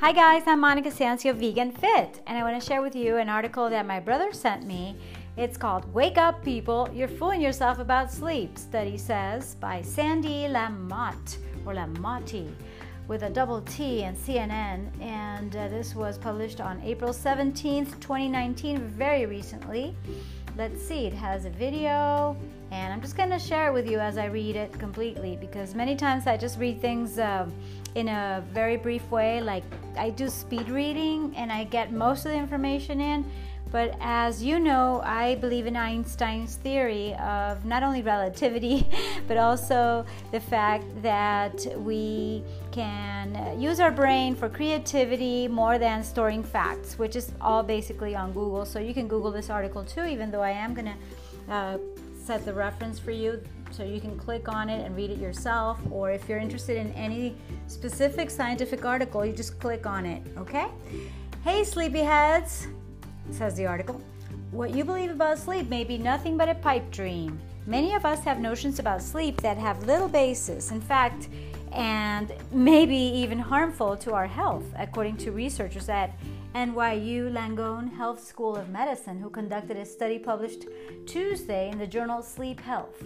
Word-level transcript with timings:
Hi 0.00 0.12
guys, 0.12 0.44
I'm 0.46 0.60
Monica 0.60 0.90
Sancio, 0.90 1.34
Vegan 1.34 1.72
Fit, 1.72 2.20
and 2.28 2.38
I 2.38 2.44
want 2.44 2.62
to 2.62 2.64
share 2.64 2.82
with 2.82 2.94
you 2.94 3.16
an 3.16 3.28
article 3.28 3.68
that 3.68 3.84
my 3.84 3.98
brother 3.98 4.32
sent 4.32 4.64
me. 4.64 4.94
It's 5.36 5.56
called 5.56 5.92
Wake 5.92 6.16
Up 6.16 6.44
People, 6.44 6.88
You're 6.94 7.08
Fooling 7.08 7.40
Yourself 7.40 7.80
About 7.80 8.12
Sleep, 8.12 8.56
study 8.56 8.96
says, 8.96 9.56
by 9.56 9.80
Sandee 9.82 10.48
Lamotte 10.48 11.38
or 11.66 11.74
Lamotte 11.74 12.48
with 13.08 13.24
a 13.24 13.30
double 13.30 13.60
T 13.62 14.04
and 14.04 14.16
CNN. 14.16 14.86
And 15.02 15.56
uh, 15.56 15.66
this 15.66 15.96
was 15.96 16.16
published 16.16 16.60
on 16.60 16.80
April 16.82 17.10
17th, 17.12 17.98
2019, 17.98 18.78
very 18.78 19.26
recently. 19.26 19.96
Let's 20.56 20.80
see, 20.80 21.06
it 21.06 21.12
has 21.12 21.44
a 21.44 21.50
video, 21.50 22.36
and 22.70 22.92
I'm 22.92 23.00
just 23.00 23.16
going 23.16 23.30
to 23.30 23.38
share 23.38 23.68
it 23.68 23.72
with 23.72 23.90
you 23.90 23.98
as 23.98 24.16
I 24.16 24.26
read 24.26 24.54
it 24.54 24.72
completely 24.78 25.36
because 25.40 25.74
many 25.74 25.96
times 25.96 26.28
I 26.28 26.36
just 26.36 26.56
read 26.56 26.80
things. 26.80 27.18
Uh, 27.18 27.48
in 27.94 28.08
a 28.08 28.42
very 28.52 28.76
brief 28.76 29.10
way. 29.10 29.40
Like 29.40 29.64
I 29.96 30.10
do 30.10 30.28
speed 30.28 30.68
reading 30.68 31.34
and 31.36 31.52
I 31.52 31.64
get 31.64 31.92
most 31.92 32.24
of 32.26 32.32
the 32.32 32.38
information 32.38 33.00
in. 33.00 33.24
But 33.70 33.96
as 34.00 34.42
you 34.42 34.58
know, 34.58 35.02
I 35.04 35.34
believe 35.34 35.66
in 35.66 35.76
Einstein's 35.76 36.56
theory 36.56 37.14
of 37.16 37.66
not 37.66 37.82
only 37.82 38.00
relativity, 38.00 38.88
but 39.28 39.36
also 39.36 40.06
the 40.32 40.40
fact 40.40 40.84
that 41.02 41.66
we 41.76 42.42
can 42.72 43.60
use 43.60 43.78
our 43.78 43.90
brain 43.90 44.34
for 44.34 44.48
creativity 44.48 45.48
more 45.48 45.78
than 45.78 46.02
storing 46.02 46.42
facts, 46.42 46.98
which 46.98 47.14
is 47.14 47.32
all 47.40 47.62
basically 47.62 48.16
on 48.16 48.32
Google. 48.32 48.64
So 48.64 48.78
you 48.78 48.94
can 48.94 49.06
Google 49.06 49.30
this 49.30 49.50
article 49.50 49.84
too, 49.84 50.04
even 50.04 50.30
though 50.30 50.42
I 50.42 50.52
am 50.52 50.72
going 50.72 50.86
to 50.86 51.52
uh, 51.52 51.78
set 52.24 52.44
the 52.44 52.54
reference 52.54 52.98
for 52.98 53.10
you 53.10 53.42
so 53.70 53.84
you 53.84 54.00
can 54.00 54.18
click 54.18 54.48
on 54.48 54.68
it 54.68 54.84
and 54.84 54.96
read 54.96 55.10
it 55.10 55.18
yourself. 55.18 55.78
Or 55.90 56.10
if 56.10 56.28
you're 56.28 56.38
interested 56.38 56.76
in 56.76 56.92
any 56.92 57.36
specific 57.66 58.30
scientific 58.30 58.84
article, 58.84 59.24
you 59.24 59.32
just 59.32 59.58
click 59.58 59.86
on 59.86 60.06
it, 60.06 60.22
okay? 60.36 60.66
Hey, 61.44 61.62
sleepyheads, 61.62 62.66
says 63.30 63.54
the 63.56 63.66
article. 63.66 64.00
What 64.50 64.74
you 64.74 64.84
believe 64.84 65.10
about 65.10 65.38
sleep 65.38 65.68
may 65.68 65.84
be 65.84 65.98
nothing 65.98 66.36
but 66.36 66.48
a 66.48 66.54
pipe 66.54 66.90
dream. 66.90 67.38
Many 67.66 67.94
of 67.94 68.06
us 68.06 68.24
have 68.24 68.40
notions 68.40 68.78
about 68.78 69.02
sleep 69.02 69.40
that 69.42 69.58
have 69.58 69.84
little 69.84 70.08
basis. 70.08 70.70
In 70.70 70.80
fact, 70.80 71.28
and 71.72 72.32
maybe 72.50 72.96
even 72.96 73.38
harmful 73.38 73.96
to 73.98 74.14
our 74.14 74.26
health, 74.26 74.64
according 74.78 75.18
to 75.18 75.32
researchers 75.32 75.88
at 75.90 76.16
NYU 76.54 77.30
Langone 77.30 77.94
Health 77.94 78.24
School 78.24 78.56
of 78.56 78.70
Medicine, 78.70 79.18
who 79.18 79.28
conducted 79.28 79.76
a 79.76 79.84
study 79.84 80.18
published 80.18 80.64
Tuesday 81.06 81.70
in 81.70 81.78
the 81.78 81.86
journal 81.86 82.22
Sleep 82.22 82.58
Health. 82.60 83.04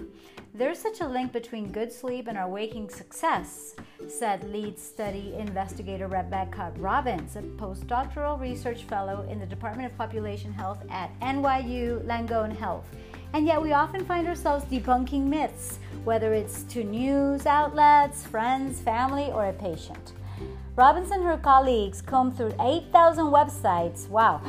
There's 0.54 0.78
such 0.78 1.00
a 1.00 1.08
link 1.08 1.32
between 1.32 1.72
good 1.72 1.90
sleep 1.90 2.28
and 2.28 2.38
our 2.38 2.48
waking 2.48 2.88
success, 2.88 3.74
said 4.06 4.44
lead 4.44 4.78
study 4.78 5.34
investigator 5.36 6.06
Rebecca 6.06 6.72
Robbins, 6.76 7.36
a 7.36 7.42
postdoctoral 7.42 8.40
research 8.40 8.84
fellow 8.84 9.26
in 9.28 9.40
the 9.40 9.46
Department 9.46 9.90
of 9.90 9.98
Population 9.98 10.52
Health 10.52 10.82
at 10.90 11.10
NYU 11.20 12.04
Langone 12.06 12.56
Health. 12.56 12.86
And 13.32 13.46
yet, 13.46 13.60
we 13.60 13.72
often 13.72 14.04
find 14.04 14.28
ourselves 14.28 14.64
debunking 14.66 15.24
myths, 15.24 15.78
whether 16.04 16.32
it's 16.34 16.62
to 16.64 16.84
news 16.84 17.46
outlets, 17.46 18.26
friends, 18.26 18.80
family, 18.80 19.32
or 19.32 19.46
a 19.46 19.52
patient. 19.54 20.12
Robbins 20.74 21.10
and 21.10 21.22
her 21.22 21.36
colleagues 21.36 22.00
combed 22.00 22.36
through 22.36 22.54
8,000 22.58 23.26
websites. 23.26 24.08
Wow. 24.08 24.40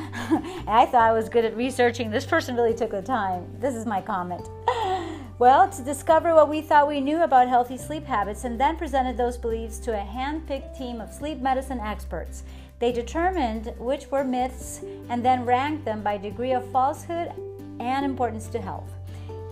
I 0.67 0.85
thought 0.85 1.01
I 1.01 1.11
was 1.11 1.27
good 1.27 1.43
at 1.43 1.55
researching. 1.57 2.09
This 2.09 2.25
person 2.25 2.55
really 2.55 2.73
took 2.73 2.91
the 2.91 3.01
time. 3.01 3.45
This 3.59 3.75
is 3.75 3.85
my 3.85 4.01
comment. 4.01 4.47
Well, 5.39 5.67
to 5.67 5.81
discover 5.81 6.35
what 6.35 6.47
we 6.47 6.61
thought 6.61 6.87
we 6.87 7.01
knew 7.01 7.23
about 7.23 7.49
healthy 7.49 7.75
sleep 7.75 8.05
habits 8.05 8.43
and 8.43 8.61
then 8.61 8.77
presented 8.77 9.17
those 9.17 9.35
beliefs 9.35 9.79
to 9.79 9.93
a 9.93 9.97
hand 9.97 10.47
picked 10.47 10.77
team 10.77 11.01
of 11.01 11.11
sleep 11.11 11.41
medicine 11.41 11.79
experts. 11.79 12.43
They 12.79 12.91
determined 12.91 13.73
which 13.79 14.09
were 14.11 14.23
myths 14.23 14.81
and 15.09 15.25
then 15.25 15.43
ranked 15.43 15.85
them 15.85 16.03
by 16.03 16.17
degree 16.17 16.53
of 16.53 16.71
falsehood 16.71 17.31
and 17.79 18.05
importance 18.05 18.47
to 18.49 18.61
health. 18.61 18.93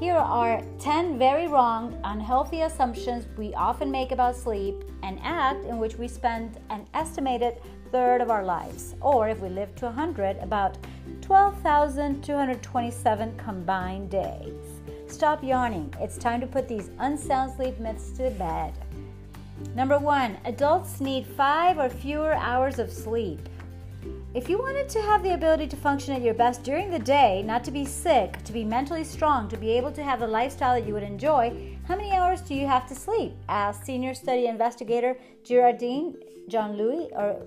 Here 0.02 0.18
are 0.18 0.62
10 0.80 1.20
very 1.20 1.48
wrong, 1.48 1.96
unhealthy 2.04 2.62
assumptions 2.62 3.28
we 3.38 3.54
often 3.54 3.92
make 3.92 4.12
about 4.12 4.36
sleep 4.36 4.84
and 5.04 5.20
act 5.22 5.66
in 5.66 5.78
which 5.78 5.96
we 5.96 6.08
spend 6.08 6.60
an 6.72 6.88
estimated 6.96 7.62
third 7.92 8.20
of 8.20 8.32
our 8.32 8.44
lives, 8.44 8.96
or 9.00 9.30
if 9.30 9.40
we 9.42 9.50
live 9.50 9.76
to 9.76 9.86
100, 9.86 10.38
about 10.38 10.80
12,227 11.22 13.38
combined 13.38 14.10
days. 14.10 14.82
Stop 15.06 15.44
yawning. 15.44 15.94
It's 16.00 16.18
time 16.18 16.42
to 16.42 16.48
put 16.48 16.68
these 16.68 16.90
unsound 16.98 17.54
sleep 17.54 17.80
myths 17.80 18.10
to 18.18 18.32
bed. 18.32 18.74
Number 19.76 20.00
one, 20.00 20.40
adults 20.46 21.00
need 21.00 21.28
five 21.28 21.78
or 21.78 21.90
fewer 21.90 22.34
hours 22.34 22.80
of 22.80 22.92
sleep. 22.92 23.48
If 24.34 24.48
you 24.48 24.58
wanted 24.58 24.88
to 24.90 25.02
have 25.02 25.24
the 25.24 25.34
ability 25.34 25.68
to 25.68 25.76
function 25.76 26.16
at 26.16 26.22
your 26.22 26.34
best 26.34 26.64
during 26.64 26.90
the 26.90 27.00
day, 27.00 27.44
not 27.44 27.64
to 27.66 27.72
be 27.72 27.86
sick, 27.86 28.42
to 28.44 28.54
be 28.54 28.64
mentally 28.64 29.04
strong, 29.04 29.50
to 29.50 29.58
be 29.58 29.72
able 29.72 29.92
to 29.92 30.02
have 30.02 30.22
the 30.22 30.28
lifestyle 30.28 30.74
that 30.74 30.88
you 30.88 30.94
would 30.94 31.04
enjoy, 31.04 31.78
how 31.88 31.96
many 31.96 32.12
hours 32.12 32.40
do 32.42 32.56
you 32.56 32.66
have 32.66 32.88
to 32.88 32.96
sleep? 32.96 33.34
asked 33.50 33.86
senior 33.86 34.14
study 34.14 34.48
investigator 34.48 35.18
Girardin 35.44 36.16
Jean 36.48 36.78
Louis, 36.78 37.10
or 37.14 37.46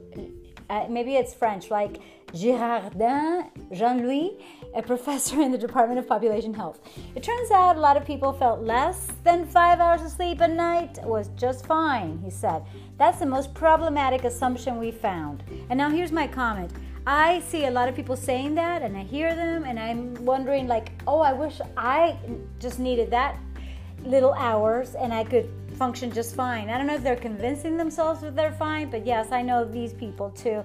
uh, 0.70 0.87
maybe 0.91 1.16
it's 1.16 1.32
French, 1.32 1.70
like 1.70 2.00
Girardin 2.34 3.50
Jean 3.72 4.03
Louis, 4.03 4.38
a 4.75 4.82
professor 4.82 5.41
in 5.41 5.53
the 5.53 5.59
Department 5.59 5.98
of 5.98 6.06
Population 6.06 6.53
Health. 6.53 6.81
It 7.14 7.22
turns 7.22 7.50
out 7.50 7.76
a 7.76 7.81
lot 7.81 7.97
of 7.97 8.04
people 8.04 8.32
felt 8.32 8.60
less 8.60 9.09
than 9.22 9.47
five 9.47 9.81
hours 9.81 10.03
of 10.03 10.10
sleep 10.10 10.41
a 10.41 10.48
night 10.48 10.98
was 11.04 11.28
just 11.37 11.64
fine, 11.64 12.19
he 12.25 12.31
said. 12.31 12.64
That's 12.97 13.19
the 13.19 13.27
most 13.27 13.55
problematic 13.55 14.25
assumption 14.25 14.78
we 14.78 14.91
found. 14.91 15.43
And 15.69 15.78
now 15.78 15.91
here's 15.91 16.12
my 16.12 16.27
comment. 16.27 16.71
I 17.06 17.41
see 17.41 17.66
a 17.66 17.71
lot 17.71 17.88
of 17.88 17.94
people 17.94 18.16
saying 18.16 18.55
that 18.55 18.82
and 18.82 18.97
I 18.97 19.03
hear 19.03 19.34
them 19.34 19.65
and 19.65 19.78
I'm 19.78 20.15
wondering 20.25 20.69
like, 20.69 20.93
"Oh, 21.06 21.21
I 21.21 21.32
wish 21.32 21.60
I 21.77 22.16
just 22.60 22.78
needed 22.78 23.10
that 23.10 23.37
little 24.05 24.32
hours 24.34 24.94
and 24.94 25.12
I 25.12 25.25
could 25.25 25.50
function 25.77 26.10
just 26.12 26.34
fine." 26.34 26.71
I 26.71 26.78
don't 26.78 26.87
know 26.87 26.94
if 26.94 27.03
they're 27.03 27.16
convincing 27.16 27.77
themselves 27.77 28.22
that 28.22 28.37
they're 28.37 28.53
fine, 28.53 28.91
but 28.91 29.05
yes, 29.05 29.32
I 29.32 29.43
know 29.43 29.65
these 29.65 29.93
people 29.93 30.31
too. 30.31 30.65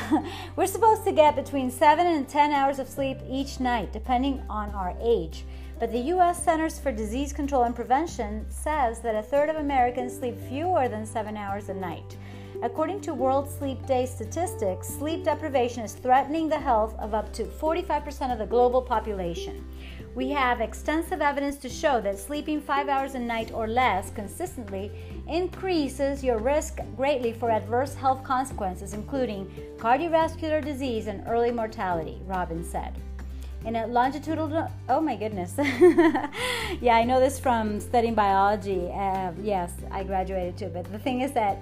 We're 0.56 0.66
supposed 0.66 1.04
to 1.04 1.12
get 1.12 1.34
between 1.34 1.70
7 1.70 2.06
and 2.06 2.28
10 2.28 2.52
hours 2.52 2.78
of 2.78 2.88
sleep 2.88 3.18
each 3.28 3.58
night, 3.58 3.92
depending 3.92 4.42
on 4.48 4.70
our 4.70 4.94
age. 5.00 5.44
But 5.82 5.90
the 5.90 6.12
U.S. 6.14 6.40
Centers 6.40 6.78
for 6.78 6.92
Disease 6.92 7.32
Control 7.32 7.64
and 7.64 7.74
Prevention 7.74 8.46
says 8.48 9.00
that 9.00 9.16
a 9.16 9.22
third 9.22 9.48
of 9.48 9.56
Americans 9.56 10.16
sleep 10.16 10.38
fewer 10.48 10.86
than 10.86 11.04
7 11.04 11.36
hours 11.36 11.70
a 11.70 11.74
night. 11.74 12.16
According 12.62 13.00
to 13.00 13.14
World 13.14 13.50
Sleep 13.50 13.84
Day 13.84 14.06
statistics, 14.06 14.86
sleep 14.86 15.24
deprivation 15.24 15.82
is 15.82 15.94
threatening 15.94 16.48
the 16.48 16.56
health 16.56 16.94
of 17.00 17.14
up 17.14 17.32
to 17.32 17.46
45% 17.46 18.32
of 18.32 18.38
the 18.38 18.46
global 18.46 18.80
population. 18.80 19.66
We 20.14 20.30
have 20.30 20.60
extensive 20.60 21.20
evidence 21.20 21.56
to 21.56 21.68
show 21.68 22.00
that 22.02 22.16
sleeping 22.16 22.60
five 22.60 22.88
hours 22.88 23.16
a 23.16 23.18
night 23.18 23.50
or 23.52 23.66
less 23.66 24.10
consistently 24.10 24.92
increases 25.26 26.22
your 26.22 26.38
risk 26.38 26.78
greatly 26.94 27.32
for 27.32 27.50
adverse 27.50 27.96
health 27.96 28.22
consequences, 28.22 28.94
including 28.94 29.50
cardiovascular 29.78 30.64
disease 30.64 31.08
and 31.08 31.26
early 31.26 31.50
mortality, 31.50 32.20
Robbins 32.24 32.70
said 32.70 32.94
in 33.64 33.76
a 33.76 33.86
longitudinal 33.86 34.70
oh 34.88 35.00
my 35.00 35.16
goodness. 35.16 35.54
Yeah 36.80 36.96
i 36.96 37.04
know 37.04 37.20
this 37.20 37.38
from 37.38 37.80
studying 37.80 38.14
biology. 38.14 38.90
Uh, 38.92 39.32
yes 39.42 39.72
i 39.90 40.02
graduated 40.02 40.56
too 40.58 40.70
but 40.72 40.90
the 40.90 40.98
thing 40.98 41.20
is 41.20 41.32
that 41.32 41.58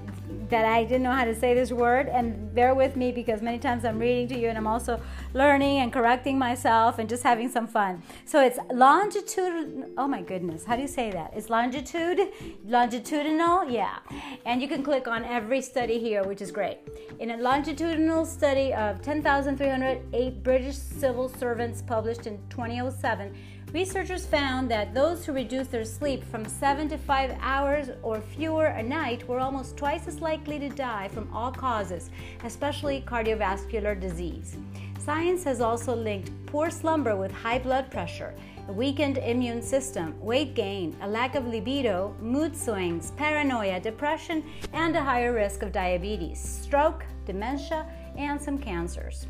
that 0.49 0.65
i 0.65 0.85
didn't 0.85 1.03
know 1.03 1.13
how 1.13 1.25
to 1.25 1.35
say 1.35 1.55
this 1.55 1.73
word 1.73 2.09
and 2.09 2.55
bear 2.55 2.75
with 2.75 2.97
me 2.97 3.13
because 3.13 3.43
many 3.43 3.59
times 3.59 3.85
i'm 3.85 3.99
reading 3.99 4.27
to 4.29 4.39
you 4.39 4.49
and 4.49 4.59
i'm 4.59 4.67
also 4.67 5.01
learning 5.35 5.79
and 5.79 5.93
correcting 5.93 6.39
myself 6.39 6.99
and 6.99 7.09
just 7.09 7.23
having 7.23 7.49
some 7.49 7.67
fun. 7.67 8.03
So 8.25 8.41
it's 8.41 8.59
longitude 8.73 9.93
oh 9.97 10.09
my 10.09 10.23
goodness 10.23 10.65
how 10.65 10.77
do 10.77 10.83
you 10.83 10.89
say 10.89 11.11
that? 11.11 11.33
It's 11.35 11.51
longitude 11.51 12.21
longitudinal? 12.67 13.69
Yeah. 13.69 13.99
And 14.47 14.61
you 14.63 14.69
can 14.69 14.83
click 14.83 15.07
on 15.09 15.25
every 15.25 15.63
study 15.63 15.99
here 15.99 16.25
which 16.25 16.41
is 16.41 16.51
great. 16.51 16.79
In 17.19 17.33
a 17.33 17.37
longitudinal 17.37 18.25
study 18.25 18.73
of 18.73 19.03
10308 19.03 20.43
british 20.43 20.77
civil 20.77 21.29
servants 21.29 21.83
published 21.83 22.27
in 22.27 22.39
2007, 22.51 23.35
researchers 23.73 24.27
found 24.27 24.71
that 24.71 24.95
those 24.95 25.25
who 25.25 25.33
reduced 25.33 25.71
their 25.71 25.85
sleep 25.85 26.25
from 26.25 26.45
7 26.45 26.89
to 26.89 26.99
5 26.99 27.37
hours 27.41 27.91
or 28.03 28.21
fewer 28.21 28.67
a 28.67 28.83
night 28.83 29.27
were 29.29 29.39
almost 29.39 29.77
twice 29.77 30.09
as 30.09 30.21
likely 30.21 30.59
to 30.59 30.69
die 30.69 31.09
from 31.09 31.33
all 31.33 31.53
causes, 31.53 32.11
especially 32.45 33.05
cardiovascular 33.07 33.99
disease. 33.99 34.57
Science 34.99 35.45
has 35.45 35.61
also 35.61 35.95
linked 35.95 36.31
poor 36.47 36.71
slumber 36.71 37.17
with 37.17 37.33
high 37.33 37.59
blood 37.59 37.91
pressure, 37.91 38.35
a 38.69 38.73
weakened 38.73 39.19
immune 39.19 39.63
system, 39.63 40.19
weight 40.21 40.55
gain, 40.55 40.97
a 41.03 41.09
lack 41.09 41.35
of 41.35 41.47
libido, 41.47 42.15
mood 42.21 42.57
swings, 42.57 43.13
paranoia, 43.13 43.81
depression, 43.81 44.45
and 44.73 44.95
a 44.97 45.03
higher 45.03 45.33
risk 45.33 45.63
of 45.63 45.73
diabetes, 45.73 46.39
stroke, 46.39 47.05
dementia, 47.25 47.87
and 48.17 48.41
some 48.41 48.59
cancers. 48.59 49.27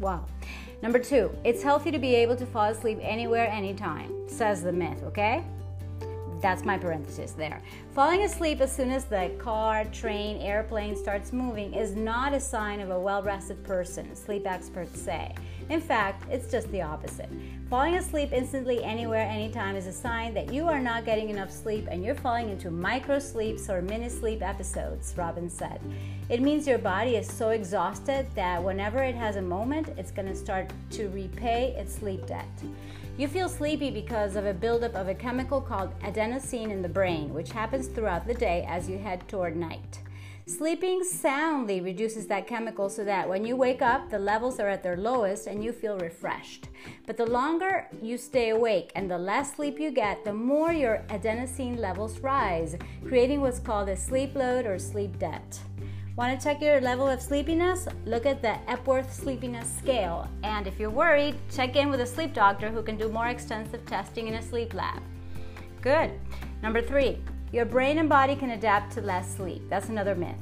Wow. 0.00 0.26
Number 0.82 0.98
two, 0.98 1.30
it's 1.44 1.62
healthy 1.62 1.90
to 1.90 1.98
be 1.98 2.14
able 2.14 2.36
to 2.36 2.46
fall 2.46 2.70
asleep 2.70 2.98
anywhere, 3.02 3.48
anytime, 3.48 4.28
says 4.28 4.62
the 4.62 4.72
myth, 4.72 5.02
okay? 5.04 5.44
that's 6.40 6.64
my 6.64 6.78
parenthesis 6.78 7.32
there. 7.32 7.62
Falling 7.98 8.22
asleep 8.22 8.60
as 8.60 8.70
soon 8.70 8.92
as 8.92 9.06
the 9.06 9.32
car, 9.40 9.84
train, 9.86 10.36
airplane 10.36 10.94
starts 10.94 11.32
moving 11.32 11.74
is 11.74 11.96
not 11.96 12.32
a 12.32 12.38
sign 12.38 12.78
of 12.78 12.90
a 12.90 13.00
well 13.00 13.24
rested 13.24 13.64
person, 13.64 14.14
sleep 14.14 14.46
experts 14.46 15.02
say. 15.02 15.34
In 15.68 15.80
fact, 15.80 16.22
it's 16.30 16.48
just 16.48 16.70
the 16.70 16.80
opposite. 16.80 17.28
Falling 17.68 17.96
asleep 17.96 18.30
instantly, 18.32 18.84
anywhere, 18.84 19.26
anytime 19.28 19.74
is 19.74 19.88
a 19.88 19.92
sign 19.92 20.32
that 20.34 20.52
you 20.52 20.68
are 20.68 20.78
not 20.78 21.04
getting 21.04 21.28
enough 21.28 21.50
sleep 21.50 21.88
and 21.90 22.04
you're 22.04 22.14
falling 22.14 22.50
into 22.50 22.70
micro 22.70 23.18
sleeps 23.18 23.68
or 23.68 23.82
mini 23.82 24.08
sleep 24.08 24.42
episodes, 24.42 25.12
Robin 25.16 25.50
said. 25.50 25.80
It 26.28 26.40
means 26.40 26.68
your 26.68 26.78
body 26.78 27.16
is 27.16 27.26
so 27.26 27.50
exhausted 27.50 28.28
that 28.36 28.62
whenever 28.62 29.02
it 29.02 29.16
has 29.16 29.34
a 29.34 29.42
moment, 29.42 29.88
it's 29.96 30.12
going 30.12 30.28
to 30.28 30.36
start 30.36 30.70
to 30.90 31.08
repay 31.08 31.74
its 31.76 31.96
sleep 31.96 32.28
debt. 32.28 32.46
You 33.18 33.26
feel 33.26 33.48
sleepy 33.48 33.90
because 33.90 34.36
of 34.36 34.46
a 34.46 34.54
buildup 34.54 34.94
of 34.94 35.08
a 35.08 35.14
chemical 35.14 35.60
called 35.60 35.90
adenosine 36.02 36.70
in 36.70 36.82
the 36.82 36.88
brain, 36.88 37.34
which 37.34 37.50
happens 37.50 37.87
throughout 37.94 38.26
the 38.26 38.34
day 38.34 38.64
as 38.68 38.88
you 38.88 38.98
head 38.98 39.26
toward 39.28 39.56
night. 39.56 40.00
Sleeping 40.48 41.04
soundly 41.04 41.82
reduces 41.82 42.26
that 42.28 42.46
chemical 42.46 42.88
so 42.88 43.04
that 43.04 43.28
when 43.28 43.44
you 43.44 43.54
wake 43.54 43.82
up, 43.82 44.08
the 44.08 44.18
levels 44.18 44.58
are 44.58 44.68
at 44.68 44.82
their 44.82 44.96
lowest 44.96 45.46
and 45.46 45.62
you 45.62 45.72
feel 45.72 45.98
refreshed. 45.98 46.68
But 47.06 47.18
the 47.18 47.26
longer 47.26 47.86
you 48.00 48.16
stay 48.16 48.48
awake 48.48 48.90
and 48.94 49.10
the 49.10 49.18
less 49.18 49.54
sleep 49.54 49.78
you 49.78 49.90
get, 49.90 50.24
the 50.24 50.32
more 50.32 50.72
your 50.72 51.04
adenosine 51.08 51.78
levels 51.78 52.20
rise, 52.20 52.76
creating 53.06 53.42
what's 53.42 53.58
called 53.58 53.90
a 53.90 53.96
sleep 53.96 54.34
load 54.34 54.64
or 54.64 54.78
sleep 54.78 55.18
debt. 55.18 55.60
Want 56.16 56.40
to 56.40 56.42
check 56.42 56.62
your 56.62 56.80
level 56.80 57.06
of 57.06 57.20
sleepiness? 57.20 57.86
Look 58.06 58.24
at 58.24 58.40
the 58.40 58.58
Epworth 58.70 59.12
Sleepiness 59.12 59.70
Scale. 59.78 60.28
And 60.42 60.66
if 60.66 60.80
you're 60.80 60.88
worried, 60.88 61.36
check 61.54 61.76
in 61.76 61.90
with 61.90 62.00
a 62.00 62.06
sleep 62.06 62.32
doctor 62.32 62.70
who 62.70 62.82
can 62.82 62.96
do 62.96 63.10
more 63.10 63.28
extensive 63.28 63.84
testing 63.84 64.28
in 64.28 64.34
a 64.34 64.42
sleep 64.42 64.72
lab. 64.72 65.02
Good. 65.82 66.12
Number 66.62 66.82
three, 66.82 67.18
your 67.52 67.64
brain 67.64 67.98
and 67.98 68.08
body 68.08 68.36
can 68.36 68.50
adapt 68.50 68.92
to 68.92 69.00
less 69.00 69.34
sleep. 69.34 69.62
That's 69.68 69.88
another 69.88 70.14
myth. 70.14 70.36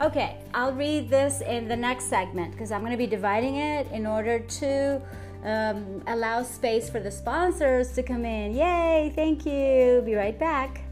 Okay, 0.00 0.38
I'll 0.54 0.72
read 0.72 1.10
this 1.10 1.42
in 1.42 1.68
the 1.68 1.76
next 1.76 2.04
segment 2.04 2.52
because 2.52 2.72
I'm 2.72 2.80
going 2.80 2.92
to 2.92 2.96
be 2.96 3.06
dividing 3.06 3.56
it 3.56 3.90
in 3.92 4.06
order 4.06 4.38
to 4.38 5.02
um, 5.44 6.02
allow 6.06 6.42
space 6.42 6.88
for 6.88 7.00
the 7.00 7.10
sponsors 7.10 7.92
to 7.92 8.02
come 8.02 8.24
in. 8.24 8.54
Yay, 8.54 9.12
thank 9.14 9.44
you. 9.44 10.02
Be 10.06 10.14
right 10.14 10.38
back. 10.38 10.82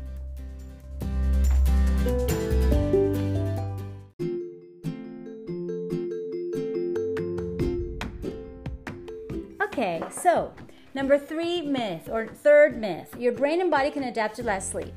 Okay, 9.63 10.03
so 10.11 10.53
number 10.93 11.17
three 11.17 11.63
myth 11.63 12.09
or 12.11 12.27
third 12.27 12.77
myth 12.79 13.15
your 13.17 13.33
brain 13.33 13.61
and 13.61 13.71
body 13.71 13.91
can 13.91 14.03
adapt 14.03 14.37
to 14.37 14.43
less 14.43 14.71
sleep. 14.71 14.93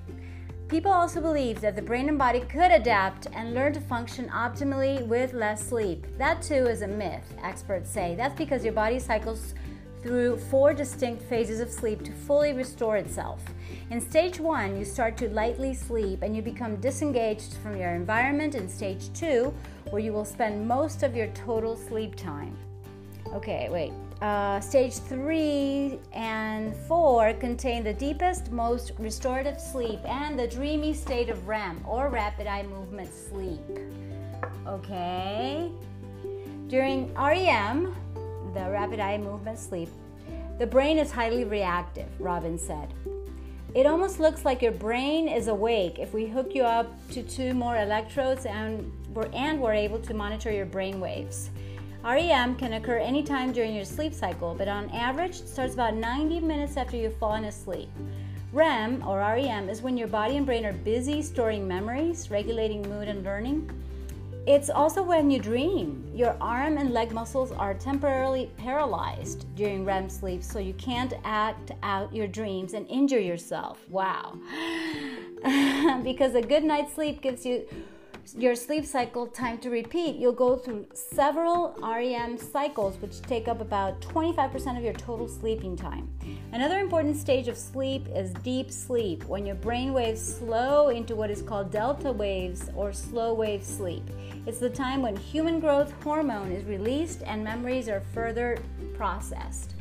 People 0.71 0.93
also 0.93 1.19
believe 1.19 1.59
that 1.59 1.75
the 1.75 1.81
brain 1.81 2.07
and 2.07 2.17
body 2.17 2.39
could 2.39 2.71
adapt 2.71 3.27
and 3.33 3.53
learn 3.53 3.73
to 3.73 3.81
function 3.81 4.29
optimally 4.29 5.05
with 5.05 5.33
less 5.33 5.67
sleep. 5.67 6.07
That 6.17 6.41
too 6.41 6.65
is 6.65 6.81
a 6.81 6.87
myth, 6.87 7.35
experts 7.43 7.89
say. 7.89 8.15
That's 8.15 8.37
because 8.37 8.63
your 8.63 8.71
body 8.71 8.97
cycles 8.97 9.53
through 10.01 10.37
four 10.37 10.73
distinct 10.73 11.23
phases 11.23 11.59
of 11.59 11.69
sleep 11.69 12.05
to 12.05 12.13
fully 12.13 12.53
restore 12.53 12.95
itself. 12.95 13.43
In 13.89 13.99
stage 13.99 14.39
one, 14.39 14.77
you 14.77 14.85
start 14.85 15.17
to 15.17 15.27
lightly 15.31 15.73
sleep 15.73 16.21
and 16.21 16.33
you 16.33 16.41
become 16.41 16.77
disengaged 16.77 17.55
from 17.55 17.75
your 17.75 17.89
environment 17.89 18.55
in 18.55 18.69
stage 18.69 19.11
two, 19.11 19.53
where 19.89 20.01
you 20.01 20.13
will 20.13 20.23
spend 20.23 20.65
most 20.65 21.03
of 21.03 21.17
your 21.17 21.27
total 21.33 21.75
sleep 21.75 22.15
time. 22.15 22.55
Okay, 23.33 23.67
wait. 23.69 23.91
Uh, 24.21 24.59
stage 24.59 24.99
three 24.99 25.99
and 26.13 26.75
four 26.87 27.33
contain 27.33 27.83
the 27.83 27.93
deepest, 27.93 28.51
most 28.51 28.91
restorative 28.99 29.59
sleep 29.59 29.99
and 30.05 30.37
the 30.37 30.45
dreamy 30.45 30.93
state 30.93 31.27
of 31.29 31.47
REM 31.47 31.83
or 31.87 32.07
rapid 32.07 32.45
eye 32.45 32.61
movement 32.61 33.11
sleep. 33.11 33.59
Okay. 34.67 35.71
During 36.67 37.11
REM, 37.15 37.95
the 38.53 38.69
rapid 38.69 38.99
eye 38.99 39.17
movement 39.17 39.57
sleep, 39.57 39.89
the 40.59 40.67
brain 40.67 40.99
is 40.99 41.11
highly 41.11 41.43
reactive, 41.43 42.07
Robin 42.19 42.59
said. 42.59 42.93
It 43.73 43.87
almost 43.87 44.19
looks 44.19 44.45
like 44.45 44.61
your 44.61 44.73
brain 44.73 45.29
is 45.29 45.47
awake 45.47 45.97
if 45.97 46.13
we 46.13 46.27
hook 46.27 46.53
you 46.53 46.63
up 46.63 46.87
to 47.11 47.23
two 47.23 47.55
more 47.55 47.77
electrodes 47.77 48.45
and 48.45 48.91
we're, 49.15 49.29
and 49.33 49.59
we're 49.59 49.73
able 49.73 49.97
to 49.99 50.13
monitor 50.13 50.51
your 50.51 50.67
brain 50.67 50.99
waves. 50.99 51.49
REM 52.03 52.55
can 52.55 52.73
occur 52.73 52.97
anytime 52.97 53.51
during 53.51 53.75
your 53.75 53.85
sleep 53.85 54.13
cycle, 54.13 54.55
but 54.57 54.67
on 54.67 54.89
average, 54.89 55.39
it 55.41 55.47
starts 55.47 55.75
about 55.75 55.93
90 55.93 56.39
minutes 56.39 56.75
after 56.75 56.97
you've 56.97 57.17
fallen 57.17 57.45
asleep. 57.45 57.89
REM, 58.51 59.03
or 59.07 59.19
REM, 59.19 59.69
is 59.69 59.83
when 59.83 59.95
your 59.95 60.07
body 60.07 60.37
and 60.37 60.45
brain 60.45 60.65
are 60.65 60.73
busy 60.73 61.21
storing 61.21 61.67
memories, 61.67 62.31
regulating 62.31 62.81
mood, 62.89 63.07
and 63.07 63.23
learning. 63.23 63.69
It's 64.47 64.71
also 64.71 65.03
when 65.03 65.29
you 65.29 65.39
dream. 65.39 66.03
Your 66.15 66.35
arm 66.41 66.79
and 66.79 66.91
leg 66.91 67.11
muscles 67.11 67.51
are 67.51 67.75
temporarily 67.75 68.49
paralyzed 68.57 69.45
during 69.55 69.85
REM 69.85 70.09
sleep, 70.09 70.41
so 70.41 70.57
you 70.57 70.73
can't 70.73 71.13
act 71.23 71.71
out 71.83 72.13
your 72.13 72.25
dreams 72.25 72.73
and 72.73 72.89
injure 72.89 73.19
yourself. 73.19 73.87
Wow. 73.87 74.39
because 76.03 76.33
a 76.33 76.41
good 76.41 76.63
night's 76.63 76.93
sleep 76.93 77.21
gives 77.21 77.45
you 77.45 77.67
your 78.37 78.55
sleep 78.55 78.85
cycle 78.85 79.27
time 79.27 79.57
to 79.59 79.69
repeat, 79.69 80.15
you'll 80.15 80.31
go 80.31 80.55
through 80.55 80.85
several 80.93 81.75
REM 81.81 82.37
cycles, 82.37 82.97
which 82.97 83.21
take 83.21 83.47
up 83.47 83.61
about 83.61 83.99
25% 84.01 84.77
of 84.77 84.83
your 84.83 84.93
total 84.93 85.27
sleeping 85.27 85.75
time. 85.75 86.09
Another 86.51 86.79
important 86.79 87.17
stage 87.17 87.47
of 87.47 87.57
sleep 87.57 88.07
is 88.15 88.33
deep 88.43 88.71
sleep, 88.71 89.23
when 89.25 89.45
your 89.45 89.55
brain 89.55 89.93
waves 89.93 90.21
slow 90.21 90.89
into 90.89 91.15
what 91.15 91.29
is 91.29 91.41
called 91.41 91.71
delta 91.71 92.11
waves 92.11 92.69
or 92.75 92.93
slow 92.93 93.33
wave 93.33 93.63
sleep. 93.63 94.03
It's 94.45 94.59
the 94.59 94.69
time 94.69 95.01
when 95.01 95.15
human 95.15 95.59
growth 95.59 95.93
hormone 96.03 96.51
is 96.51 96.63
released 96.65 97.23
and 97.25 97.43
memories 97.43 97.89
are 97.89 98.01
further 98.13 98.57
processed. 98.93 99.75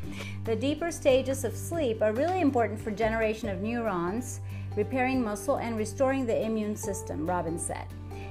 The 0.45 0.57
deeper 0.57 0.91
stages 0.91 1.45
of 1.45 1.57
sleep 1.57 2.03
are 2.03 2.13
really 2.13 2.41
important 2.41 2.81
for 2.81 2.91
generation 2.91 3.49
of 3.49 3.61
neurons, 3.61 4.41
repairing 4.77 5.23
muscle 5.23 5.57
and 5.57 5.77
restoring 5.77 6.27
the 6.27 6.45
immune 6.45 6.77
system, 6.77 7.29
Robin 7.29 7.59
said. 7.59 7.87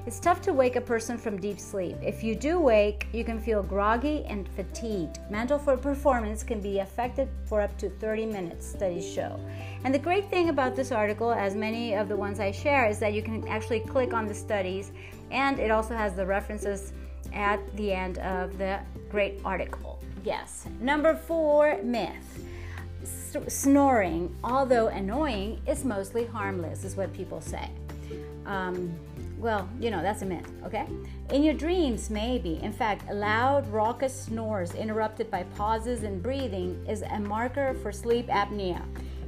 It's 0.05 0.19
tough 0.19 0.41
to 0.41 0.53
wake 0.53 0.75
a 0.75 0.81
person 0.81 1.17
from 1.17 1.37
deep 1.37 1.59
sleep. 1.59 1.97
If 2.01 2.23
you 2.23 2.33
do 2.33 2.59
wake, 2.59 3.07
you 3.11 3.23
can 3.23 3.39
feel 3.39 3.61
groggy 3.61 4.23
and 4.25 4.47
fatigued. 4.49 5.19
Mental 5.29 5.59
performance 5.59 6.41
can 6.41 6.61
be 6.61 6.79
affected 6.79 7.29
for 7.45 7.61
up 7.61 7.77
to 7.79 7.89
30 7.89 8.25
minutes, 8.25 8.65
studies 8.65 9.07
show. 9.07 9.39
And 9.83 9.93
the 9.93 9.99
great 9.99 10.29
thing 10.29 10.49
about 10.49 10.75
this 10.75 10.91
article, 10.91 11.31
as 11.31 11.53
many 11.53 11.93
of 11.95 12.07
the 12.07 12.15
ones 12.15 12.39
I 12.39 12.51
share, 12.51 12.87
is 12.87 12.97
that 12.99 13.13
you 13.13 13.21
can 13.21 13.47
actually 13.47 13.81
click 13.81 14.13
on 14.13 14.25
the 14.25 14.33
studies 14.33 14.91
and 15.31 15.59
it 15.59 15.69
also 15.69 15.95
has 15.95 16.15
the 16.15 16.25
references 16.25 16.93
at 17.33 17.59
the 17.75 17.91
end 17.91 18.17
of 18.19 18.57
the 18.57 18.79
great 19.09 19.41
article. 19.43 19.99
Yes. 20.23 20.65
Number 20.79 21.13
four 21.15 21.77
myth 21.83 22.45
snoring, 23.47 24.35
although 24.43 24.87
annoying, 24.87 25.61
is 25.67 25.85
mostly 25.85 26.25
harmless, 26.25 26.83
is 26.83 26.95
what 26.95 27.13
people 27.13 27.41
say. 27.41 27.69
Um, 28.45 28.93
well, 29.39 29.69
you 29.79 29.89
know, 29.89 30.01
that's 30.01 30.21
a 30.21 30.25
myth, 30.25 30.51
okay? 30.65 30.85
In 31.31 31.43
your 31.43 31.53
dreams, 31.53 32.09
maybe. 32.09 32.59
In 32.61 32.73
fact, 32.73 33.09
loud, 33.11 33.65
raucous 33.71 34.13
snores 34.13 34.75
interrupted 34.75 35.31
by 35.31 35.43
pauses 35.55 36.03
in 36.03 36.19
breathing 36.19 36.85
is 36.87 37.03
a 37.03 37.19
marker 37.19 37.73
for 37.81 37.91
sleep 37.93 38.27
apnea, 38.27 38.81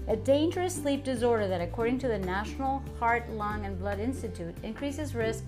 a 0.10 0.18
dangerous 0.18 0.75
sleep 0.75 1.06
disorder 1.06 1.48
that, 1.48 1.62
according 1.62 1.98
to 2.00 2.10
the 2.10 2.20
National 2.20 2.84
Heart, 3.00 3.32
Lung, 3.32 3.65
and 3.65 3.80
Blood 3.80 4.01
Institute, 4.01 4.53
increases 4.63 5.15
risk 5.15 5.46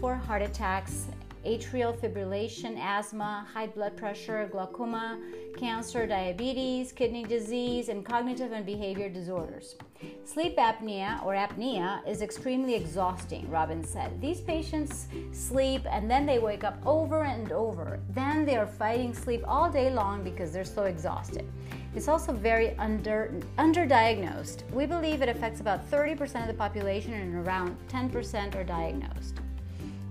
for 0.00 0.14
heart 0.14 0.40
attacks 0.40 1.08
atrial 1.48 1.96
fibrillation, 1.98 2.78
asthma, 2.78 3.46
high 3.52 3.66
blood 3.66 3.96
pressure, 3.96 4.48
glaucoma, 4.52 5.18
cancer, 5.56 6.06
diabetes, 6.06 6.92
kidney 6.92 7.24
disease, 7.24 7.88
and 7.88 8.04
cognitive 8.04 8.52
and 8.52 8.66
behavior 8.66 9.08
disorders. 9.08 9.76
Sleep 10.24 10.56
apnea 10.58 11.24
or 11.24 11.34
apnea 11.34 12.06
is 12.06 12.20
extremely 12.22 12.74
exhausting, 12.74 13.50
Robin 13.50 13.82
said. 13.82 14.20
These 14.20 14.40
patients 14.40 15.08
sleep 15.32 15.82
and 15.90 16.10
then 16.10 16.26
they 16.26 16.38
wake 16.38 16.64
up 16.64 16.78
over 16.86 17.24
and 17.24 17.50
over. 17.50 17.98
Then 18.10 18.44
they 18.44 18.56
are 18.56 18.66
fighting 18.66 19.14
sleep 19.14 19.42
all 19.48 19.70
day 19.70 19.90
long 19.90 20.22
because 20.22 20.52
they're 20.52 20.64
so 20.64 20.84
exhausted. 20.84 21.50
It's 21.94 22.08
also 22.08 22.32
very 22.32 22.76
under 22.76 23.32
underdiagnosed. 23.58 24.70
We 24.70 24.86
believe 24.86 25.22
it 25.22 25.28
affects 25.28 25.60
about 25.60 25.90
30% 25.90 26.42
of 26.42 26.46
the 26.46 26.54
population 26.54 27.14
and 27.14 27.34
around 27.46 27.76
10% 27.88 28.54
are 28.54 28.64
diagnosed. 28.64 29.40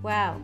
Wow, 0.03 0.41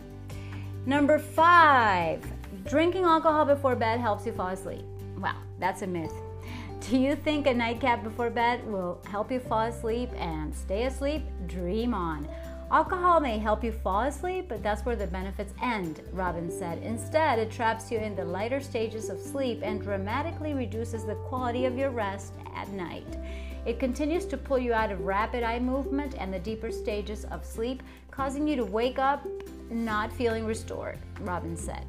Number 0.86 1.18
five, 1.18 2.22
drinking 2.66 3.06
alcohol 3.06 3.46
before 3.46 3.74
bed 3.74 4.02
helps 4.02 4.26
you 4.26 4.34
fall 4.34 4.50
asleep. 4.50 4.84
Well, 5.18 5.38
that's 5.58 5.82
a 5.82 5.88
myth. 5.88 6.14
Do 6.90 6.98
you 6.98 7.16
think 7.16 7.48
a 7.48 7.54
nightcap 7.54 8.04
before 8.04 8.30
bed 8.30 8.68
will 8.68 9.02
help 9.10 9.32
you 9.32 9.40
fall 9.40 9.62
asleep 9.62 10.10
and 10.18 10.54
stay 10.54 10.84
asleep? 10.84 11.24
Dream 11.48 11.94
on. 11.94 12.28
Alcohol 12.70 13.22
may 13.22 13.38
help 13.38 13.64
you 13.64 13.72
fall 13.72 14.02
asleep, 14.02 14.48
but 14.50 14.62
that's 14.62 14.84
where 14.84 14.98
the 14.98 15.08
benefits 15.08 15.54
end, 15.62 16.02
Robin 16.12 16.52
said. 16.52 16.80
Instead, 16.80 17.40
it 17.40 17.50
traps 17.50 17.90
you 17.90 18.00
in 18.00 18.14
the 18.14 18.26
lighter 18.26 18.60
stages 18.60 19.10
of 19.10 19.22
sleep 19.22 19.62
and 19.64 19.82
dramatically 19.82 20.54
reduces 20.54 21.06
the 21.06 21.16
quality 21.16 21.64
of 21.64 21.78
your 21.78 21.92
rest 21.92 22.34
at 22.56 22.68
night. 22.70 23.18
It 23.66 23.80
continues 23.80 24.26
to 24.26 24.38
pull 24.38 24.60
you 24.60 24.74
out 24.74 24.92
of 24.92 25.00
rapid 25.02 25.44
eye 25.44 25.60
movement 25.60 26.16
and 26.18 26.34
the 26.34 26.40
deeper 26.40 26.72
stages 26.72 27.24
of 27.26 27.46
sleep, 27.46 27.82
causing 28.12 28.46
you 28.46 28.58
to 28.58 28.66
wake 28.66 29.00
up 29.00 29.26
not 29.70 30.12
feeling 30.12 30.46
restored, 30.46 31.00
Robin 31.22 31.56
said. 31.58 31.86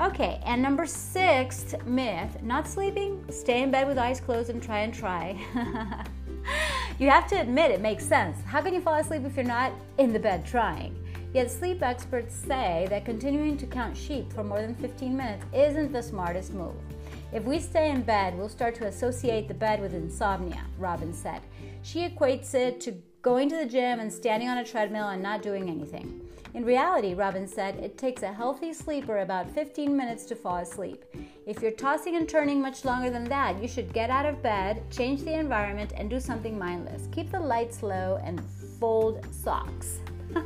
Okay, 0.00 0.40
and 0.44 0.60
number 0.60 0.84
six 0.86 1.74
myth 1.86 2.42
not 2.42 2.66
sleeping, 2.66 3.24
stay 3.30 3.62
in 3.62 3.70
bed 3.70 3.88
with 3.88 3.96
eyes 3.96 4.20
closed 4.20 4.50
and 4.50 4.62
try 4.62 4.80
and 4.80 4.92
try. 4.92 5.38
you 6.98 7.08
have 7.08 7.26
to 7.28 7.40
admit 7.40 7.70
it 7.70 7.80
makes 7.80 8.04
sense. 8.04 8.42
How 8.44 8.60
can 8.60 8.74
you 8.74 8.80
fall 8.80 8.96
asleep 8.96 9.22
if 9.24 9.36
you're 9.36 9.44
not 9.44 9.72
in 9.96 10.12
the 10.12 10.18
bed 10.18 10.44
trying? 10.44 11.02
Yet 11.32 11.50
sleep 11.50 11.82
experts 11.82 12.34
say 12.34 12.86
that 12.90 13.04
continuing 13.04 13.56
to 13.56 13.66
count 13.66 13.96
sheep 13.96 14.32
for 14.32 14.44
more 14.44 14.60
than 14.60 14.74
15 14.74 15.16
minutes 15.16 15.44
isn't 15.54 15.92
the 15.92 16.02
smartest 16.02 16.52
move. 16.52 16.76
If 17.32 17.44
we 17.44 17.58
stay 17.58 17.90
in 17.90 18.02
bed, 18.02 18.36
we'll 18.36 18.48
start 18.48 18.74
to 18.76 18.86
associate 18.86 19.48
the 19.48 19.54
bed 19.54 19.80
with 19.80 19.94
insomnia, 19.94 20.62
Robin 20.78 21.12
said. 21.12 21.42
She 21.82 22.08
equates 22.08 22.54
it 22.54 22.80
to 22.82 22.94
going 23.22 23.48
to 23.48 23.56
the 23.56 23.66
gym 23.66 23.98
and 24.00 24.12
standing 24.12 24.48
on 24.48 24.58
a 24.58 24.64
treadmill 24.64 25.08
and 25.08 25.22
not 25.22 25.42
doing 25.42 25.68
anything. 25.68 26.20
In 26.56 26.64
reality, 26.64 27.12
Robin 27.12 27.46
said, 27.46 27.76
it 27.76 27.98
takes 27.98 28.22
a 28.22 28.32
healthy 28.32 28.72
sleeper 28.72 29.18
about 29.18 29.50
15 29.50 29.94
minutes 29.94 30.24
to 30.24 30.34
fall 30.34 30.56
asleep. 30.56 31.04
If 31.44 31.60
you're 31.60 31.70
tossing 31.70 32.16
and 32.16 32.26
turning 32.26 32.62
much 32.62 32.82
longer 32.82 33.10
than 33.10 33.24
that, 33.24 33.60
you 33.60 33.68
should 33.68 33.92
get 33.92 34.08
out 34.08 34.24
of 34.24 34.42
bed, 34.42 34.90
change 34.90 35.22
the 35.22 35.34
environment, 35.34 35.92
and 35.94 36.08
do 36.08 36.18
something 36.18 36.58
mindless. 36.58 37.08
Keep 37.12 37.30
the 37.30 37.38
lights 37.38 37.82
low 37.82 38.18
and 38.24 38.40
fold 38.80 39.22
socks. 39.34 39.98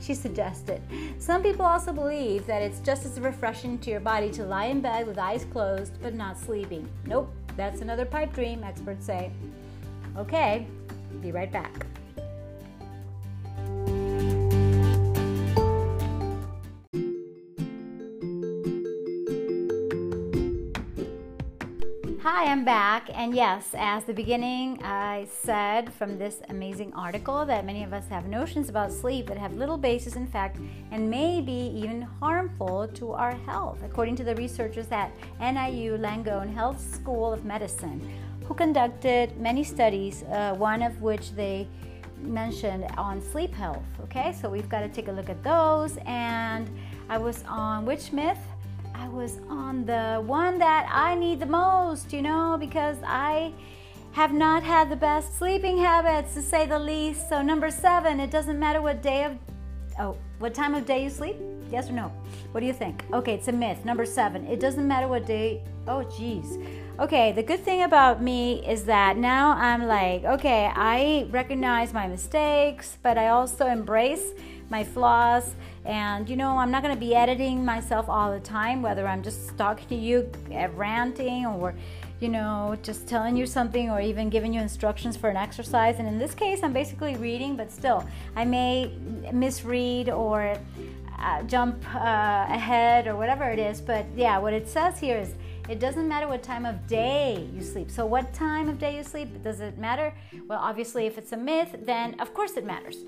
she 0.00 0.14
suggested. 0.14 0.82
Some 1.20 1.44
people 1.44 1.64
also 1.64 1.92
believe 1.92 2.44
that 2.46 2.60
it's 2.60 2.80
just 2.80 3.06
as 3.06 3.20
refreshing 3.20 3.78
to 3.78 3.90
your 3.92 4.00
body 4.00 4.32
to 4.32 4.44
lie 4.44 4.66
in 4.66 4.80
bed 4.80 5.06
with 5.06 5.16
eyes 5.16 5.46
closed 5.52 6.02
but 6.02 6.12
not 6.12 6.36
sleeping. 6.36 6.88
Nope, 7.04 7.32
that's 7.56 7.82
another 7.82 8.04
pipe 8.04 8.32
dream, 8.34 8.64
experts 8.64 9.06
say. 9.06 9.30
Okay, 10.16 10.66
be 11.22 11.30
right 11.30 11.52
back. 11.52 11.86
Hi, 22.28 22.46
I'm 22.50 22.64
back. 22.64 23.08
And 23.14 23.36
yes, 23.36 23.68
as 23.78 24.02
the 24.02 24.12
beginning, 24.12 24.82
I 24.82 25.28
said 25.30 25.92
from 25.92 26.18
this 26.18 26.40
amazing 26.48 26.92
article 26.92 27.46
that 27.46 27.64
many 27.64 27.84
of 27.84 27.92
us 27.92 28.08
have 28.08 28.26
notions 28.26 28.68
about 28.68 28.90
sleep 28.90 29.28
that 29.28 29.38
have 29.38 29.54
little 29.54 29.76
basis 29.76 30.16
in 30.16 30.26
fact 30.26 30.58
and 30.90 31.08
may 31.08 31.40
be 31.40 31.68
even 31.76 32.02
harmful 32.02 32.88
to 32.94 33.12
our 33.12 33.36
health, 33.46 33.78
according 33.84 34.16
to 34.16 34.24
the 34.24 34.34
researchers 34.34 34.88
at 34.90 35.12
NYU 35.40 36.00
Langone 36.00 36.52
Health 36.52 36.80
School 36.80 37.32
of 37.32 37.44
Medicine, 37.44 38.00
who 38.44 38.54
conducted 38.54 39.40
many 39.40 39.62
studies, 39.62 40.24
uh, 40.24 40.52
one 40.54 40.82
of 40.82 41.00
which 41.00 41.30
they 41.36 41.68
mentioned 42.20 42.86
on 42.96 43.22
sleep 43.22 43.54
health. 43.54 43.86
Okay, 44.02 44.32
so 44.32 44.48
we've 44.48 44.68
got 44.68 44.80
to 44.80 44.88
take 44.88 45.06
a 45.06 45.12
look 45.12 45.30
at 45.30 45.40
those. 45.44 45.96
And 46.06 46.68
I 47.08 47.18
was 47.18 47.44
on 47.46 47.86
which 47.86 48.12
myth? 48.12 48.40
I 49.06 49.08
was 49.08 49.38
on 49.48 49.84
the 49.84 50.20
one 50.26 50.58
that 50.58 50.88
I 50.90 51.14
need 51.14 51.38
the 51.38 51.46
most, 51.46 52.12
you 52.12 52.22
know, 52.22 52.56
because 52.58 52.96
I 53.06 53.52
have 54.10 54.32
not 54.32 54.64
had 54.64 54.90
the 54.90 54.96
best 54.96 55.38
sleeping 55.38 55.78
habits 55.78 56.34
to 56.34 56.42
say 56.42 56.66
the 56.66 56.80
least. 56.80 57.28
So, 57.28 57.40
number 57.40 57.70
seven, 57.70 58.18
it 58.18 58.32
doesn't 58.32 58.58
matter 58.58 58.82
what 58.82 59.02
day 59.02 59.22
of, 59.22 59.38
oh, 60.00 60.16
what 60.40 60.54
time 60.54 60.74
of 60.74 60.86
day 60.86 61.04
you 61.04 61.10
sleep? 61.10 61.36
Yes 61.70 61.88
or 61.88 61.92
no? 61.92 62.12
What 62.50 62.62
do 62.62 62.66
you 62.66 62.72
think? 62.72 63.04
Okay, 63.12 63.34
it's 63.34 63.46
a 63.46 63.52
myth. 63.52 63.84
Number 63.84 64.04
seven, 64.04 64.44
it 64.48 64.58
doesn't 64.58 64.88
matter 64.88 65.06
what 65.06 65.24
day, 65.24 65.62
oh, 65.86 66.02
geez. 66.02 66.58
Okay, 66.98 67.30
the 67.30 67.44
good 67.44 67.60
thing 67.60 67.84
about 67.84 68.20
me 68.20 68.66
is 68.66 68.82
that 68.86 69.16
now 69.16 69.52
I'm 69.52 69.86
like, 69.86 70.24
okay, 70.24 70.68
I 70.74 71.28
recognize 71.30 71.92
my 71.92 72.08
mistakes, 72.08 72.98
but 73.04 73.18
I 73.18 73.28
also 73.28 73.68
embrace 73.68 74.32
my 74.68 74.82
flaws. 74.82 75.54
And 75.86 76.28
you 76.28 76.36
know, 76.36 76.58
I'm 76.58 76.70
not 76.70 76.82
going 76.82 76.94
to 76.94 77.00
be 77.00 77.14
editing 77.14 77.64
myself 77.64 78.08
all 78.08 78.32
the 78.32 78.40
time, 78.40 78.82
whether 78.82 79.06
I'm 79.06 79.22
just 79.22 79.56
talking 79.56 79.86
to 79.88 79.94
you, 79.94 80.30
uh, 80.52 80.68
ranting, 80.70 81.46
or 81.46 81.74
you 82.18 82.28
know, 82.28 82.76
just 82.82 83.06
telling 83.06 83.36
you 83.36 83.46
something, 83.46 83.90
or 83.90 84.00
even 84.00 84.28
giving 84.28 84.52
you 84.52 84.60
instructions 84.60 85.16
for 85.16 85.30
an 85.30 85.36
exercise. 85.36 85.98
And 85.98 86.08
in 86.08 86.18
this 86.18 86.34
case, 86.34 86.60
I'm 86.62 86.72
basically 86.72 87.14
reading, 87.16 87.56
but 87.56 87.70
still, 87.70 88.04
I 88.34 88.44
may 88.44 88.90
misread 89.32 90.08
or 90.08 90.58
uh, 91.18 91.42
jump 91.44 91.84
uh, 91.94 92.46
ahead 92.48 93.06
or 93.06 93.16
whatever 93.16 93.44
it 93.50 93.58
is. 93.58 93.80
But 93.80 94.06
yeah, 94.16 94.38
what 94.38 94.52
it 94.52 94.68
says 94.68 94.98
here 94.98 95.18
is 95.18 95.34
it 95.68 95.80
doesn't 95.80 96.06
matter 96.06 96.28
what 96.28 96.42
time 96.42 96.64
of 96.64 96.86
day 96.86 97.48
you 97.52 97.62
sleep. 97.62 97.90
So, 97.90 98.06
what 98.06 98.32
time 98.32 98.68
of 98.68 98.78
day 98.78 98.96
you 98.96 99.02
sleep, 99.02 99.42
does 99.42 99.60
it 99.60 99.78
matter? 99.78 100.14
Well, 100.48 100.60
obviously, 100.60 101.06
if 101.06 101.18
it's 101.18 101.32
a 101.32 101.36
myth, 101.36 101.74
then 101.82 102.18
of 102.20 102.32
course 102.32 102.56
it 102.56 102.64
matters. 102.64 102.98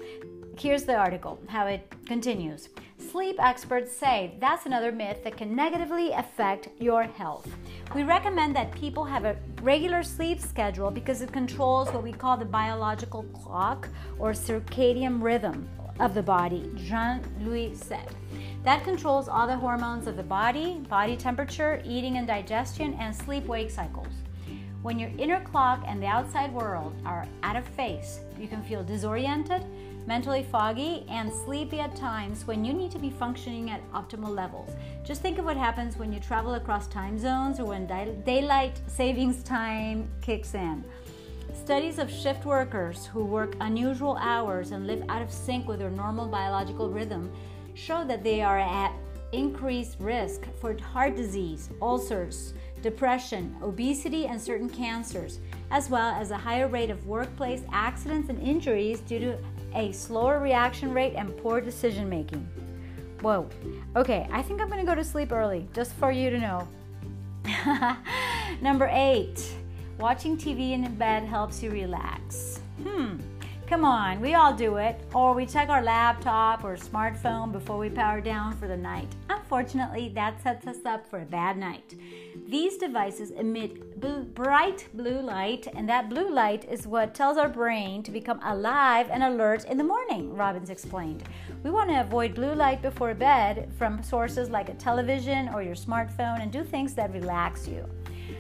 Here's 0.59 0.83
the 0.83 0.97
article, 0.97 1.38
how 1.47 1.67
it 1.67 1.93
continues. 2.05 2.69
Sleep 2.99 3.37
experts 3.38 3.97
say 3.97 4.35
that's 4.41 4.67
another 4.67 4.91
myth 4.91 5.23
that 5.23 5.37
can 5.37 5.55
negatively 5.55 6.11
affect 6.11 6.69
your 6.81 7.05
health. 7.05 7.49
We 7.95 8.03
recommend 8.03 8.57
that 8.57 8.73
people 8.73 9.05
have 9.05 9.25
a 9.25 9.37
regular 9.62 10.03
sleep 10.03 10.41
schedule 10.41 10.91
because 10.91 11.23
it 11.23 11.33
controls 11.33 11.88
what 11.91 12.03
we 12.03 12.12
call 12.12 12.37
the 12.37 12.45
biological 12.45 13.23
clock 13.35 13.88
or 14.19 14.33
circadian 14.33 15.23
rhythm 15.23 15.69
of 16.00 16.14
the 16.14 16.23
body, 16.23 16.71
Jean 16.76 17.23
Louis 17.40 17.75
said. 17.75 18.09
That 18.64 18.85
controls 18.85 19.28
all 19.28 19.47
the 19.47 19.57
hormones 19.57 20.07
of 20.07 20.17
the 20.17 20.23
body, 20.23 20.78
body 20.88 21.17
temperature, 21.17 21.83
eating 21.85 22.17
and 22.17 22.26
digestion, 22.26 22.95
and 22.95 23.14
sleep 23.14 23.47
wake 23.47 23.71
cycles. 23.71 24.12
When 24.83 24.99
your 24.99 25.11
inner 25.19 25.40
clock 25.40 25.83
and 25.87 26.02
the 26.02 26.07
outside 26.07 26.52
world 26.52 26.95
are 27.05 27.26
out 27.43 27.57
of 27.57 27.67
phase, 27.67 28.21
you 28.38 28.47
can 28.47 28.62
feel 28.62 28.85
disoriented, 28.85 29.64
mentally 30.07 30.45
foggy, 30.45 31.05
and 31.09 31.33
sleepy 31.33 31.81
at 31.81 31.97
times 31.97 32.47
when 32.47 32.64
you 32.64 32.73
need 32.73 32.90
to 32.93 32.99
be 32.99 33.11
functioning 33.11 33.71
at 33.71 33.83
optimal 33.93 34.35
levels. 34.35 34.71
Just 35.05 35.21
think 35.21 35.38
of 35.38 35.45
what 35.45 35.57
happens 35.57 35.97
when 35.97 36.12
you 36.12 36.21
travel 36.21 36.55
across 36.55 36.87
time 36.87 37.19
zones 37.19 37.59
or 37.59 37.64
when 37.64 37.87
daylight 38.25 38.81
savings 38.87 39.43
time 39.43 40.09
kicks 40.23 40.55
in. 40.55 40.85
Studies 41.55 41.99
of 41.99 42.11
shift 42.11 42.45
workers 42.45 43.07
who 43.07 43.25
work 43.25 43.57
unusual 43.61 44.17
hours 44.21 44.71
and 44.71 44.87
live 44.87 45.02
out 45.09 45.23
of 45.23 45.31
sync 45.31 45.67
with 45.67 45.78
their 45.78 45.90
normal 45.90 46.26
biological 46.26 46.90
rhythm 46.90 47.31
show 47.75 48.05
that 48.05 48.25
they 48.25 48.40
are 48.40 48.59
at 48.59 48.93
increased 49.33 49.97
risk 50.00 50.47
for 50.61 50.76
heart 50.78 51.17
disease, 51.17 51.71
ulcers, 51.83 52.55
depression, 52.83 53.57
obesity, 53.62 54.26
and 54.26 54.40
certain 54.40 54.69
cancers, 54.69 55.40
as 55.71 55.90
well 55.90 56.14
as 56.14 56.31
a 56.31 56.37
higher 56.37 56.69
rate 56.69 56.90
of 56.90 57.07
workplace 57.07 57.62
accidents 57.73 58.28
and 58.31 58.40
injuries 58.40 59.00
due 59.00 59.19
to 59.19 59.38
a 59.75 59.93
slower 59.93 60.38
reaction 60.38 60.93
rate 60.93 61.14
and 61.14 61.37
poor 61.38 61.61
decision 61.61 62.09
making. 62.09 62.49
Whoa. 63.21 63.49
Okay, 63.97 64.28
I 64.31 64.43
think 64.43 64.61
I'm 64.61 64.71
to 64.71 64.85
go 64.85 64.95
to 64.95 65.05
sleep 65.05 65.33
early, 65.33 65.69
just 65.75 65.93
for 65.95 66.12
you 66.12 66.31
to 66.31 66.38
know. 66.38 66.69
Number 68.61 68.88
eight, 68.93 69.55
watching 69.99 70.37
TV 70.37 70.73
in 70.73 70.95
bed 70.95 71.25
helps 71.25 71.62
you 71.62 71.71
relax. 71.71 72.61
Hmm. 72.83 73.17
Come 73.69 73.85
on, 73.85 74.21
we 74.23 74.33
all 74.33 74.55
do 74.55 74.76
it. 74.76 74.99
Or 75.12 75.35
we 75.35 75.45
check 75.45 75.69
our 75.69 75.83
laptop 75.83 76.64
or 76.64 76.76
smartphone 76.76 77.52
before 77.52 77.76
we 77.76 77.90
power 77.90 78.19
down 78.19 78.57
for 78.57 78.67
the 78.67 78.76
night. 78.76 79.14
Unfortunately, 79.28 80.11
that 80.14 80.43
sets 80.43 80.67
us 80.67 80.87
up 80.87 81.07
for 81.07 81.21
a 81.21 81.26
bad 81.26 81.59
night. 81.59 81.95
These 82.47 82.78
devices 82.78 83.31
emit 83.31 84.00
blue, 84.00 84.25
bright 84.25 84.88
blue 84.95 85.21
light, 85.21 85.67
and 85.75 85.87
that 85.87 86.09
blue 86.09 86.31
light 86.31 86.64
is 86.64 86.87
what 86.87 87.14
tells 87.14 87.37
our 87.37 87.49
brain 87.49 88.02
to 88.05 88.11
become 88.11 88.40
alive 88.43 89.11
and 89.11 89.23
alert 89.23 89.67
in 89.67 89.76
the 89.76 89.85
morning, 89.85 90.35
Robbins 90.35 90.71
explained. 90.71 91.25
We 91.62 91.69
want 91.69 91.90
to 91.90 92.00
avoid 92.00 92.35
blue 92.35 92.55
light 92.55 92.81
before 92.81 93.12
bed 93.12 93.71
from 93.76 94.02
sources 94.02 94.49
like 94.49 94.71
a 94.71 94.75
television 94.75 95.50
or 95.50 95.62
your 95.62 95.75
smartphone 95.75 96.40
and 96.40 96.50
do 96.50 96.64
things 96.64 96.95
that 96.95 97.12
relax 97.12 97.69
you. 97.69 97.85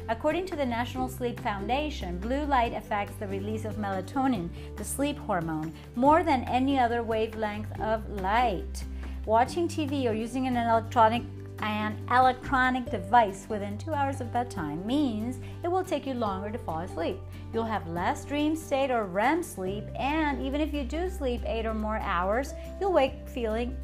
According 0.08 0.46
to 0.46 0.56
the 0.56 0.66
National 0.66 1.08
Sleep 1.08 1.38
Foundation, 1.40 2.18
blue 2.18 2.44
light 2.44 2.74
affects 2.74 3.14
the 3.16 3.28
release 3.28 3.64
of 3.64 3.76
melatonin, 3.76 4.48
the 4.76 4.84
sleep 4.84 5.18
hormone, 5.18 5.72
more 5.96 6.22
than 6.22 6.44
any 6.44 6.78
other 6.78 7.02
wavelength 7.02 7.80
of 7.80 8.08
light. 8.20 8.84
Watching 9.26 9.68
TV 9.68 10.08
or 10.08 10.14
using 10.14 10.46
an 10.46 10.56
electronic 10.56 11.22
an 11.60 11.96
electronic 12.10 12.88
device 12.88 13.46
within 13.48 13.76
two 13.78 13.92
hours 13.92 14.20
of 14.20 14.32
bedtime 14.32 14.86
means 14.86 15.40
it 15.64 15.68
will 15.68 15.82
take 15.82 16.06
you 16.06 16.14
longer 16.14 16.50
to 16.50 16.58
fall 16.58 16.80
asleep. 16.80 17.18
You'll 17.52 17.64
have 17.64 17.88
less 17.88 18.24
dream 18.24 18.54
state 18.54 18.92
or 18.92 19.06
REM 19.06 19.42
sleep, 19.42 19.84
and 19.98 20.40
even 20.40 20.60
if 20.60 20.72
you 20.72 20.84
do 20.84 21.10
sleep 21.10 21.42
eight 21.46 21.66
or 21.66 21.74
more 21.74 21.98
hours, 21.98 22.54
you'll 22.80 22.92
wake 22.92 23.26
feeling 23.26 23.76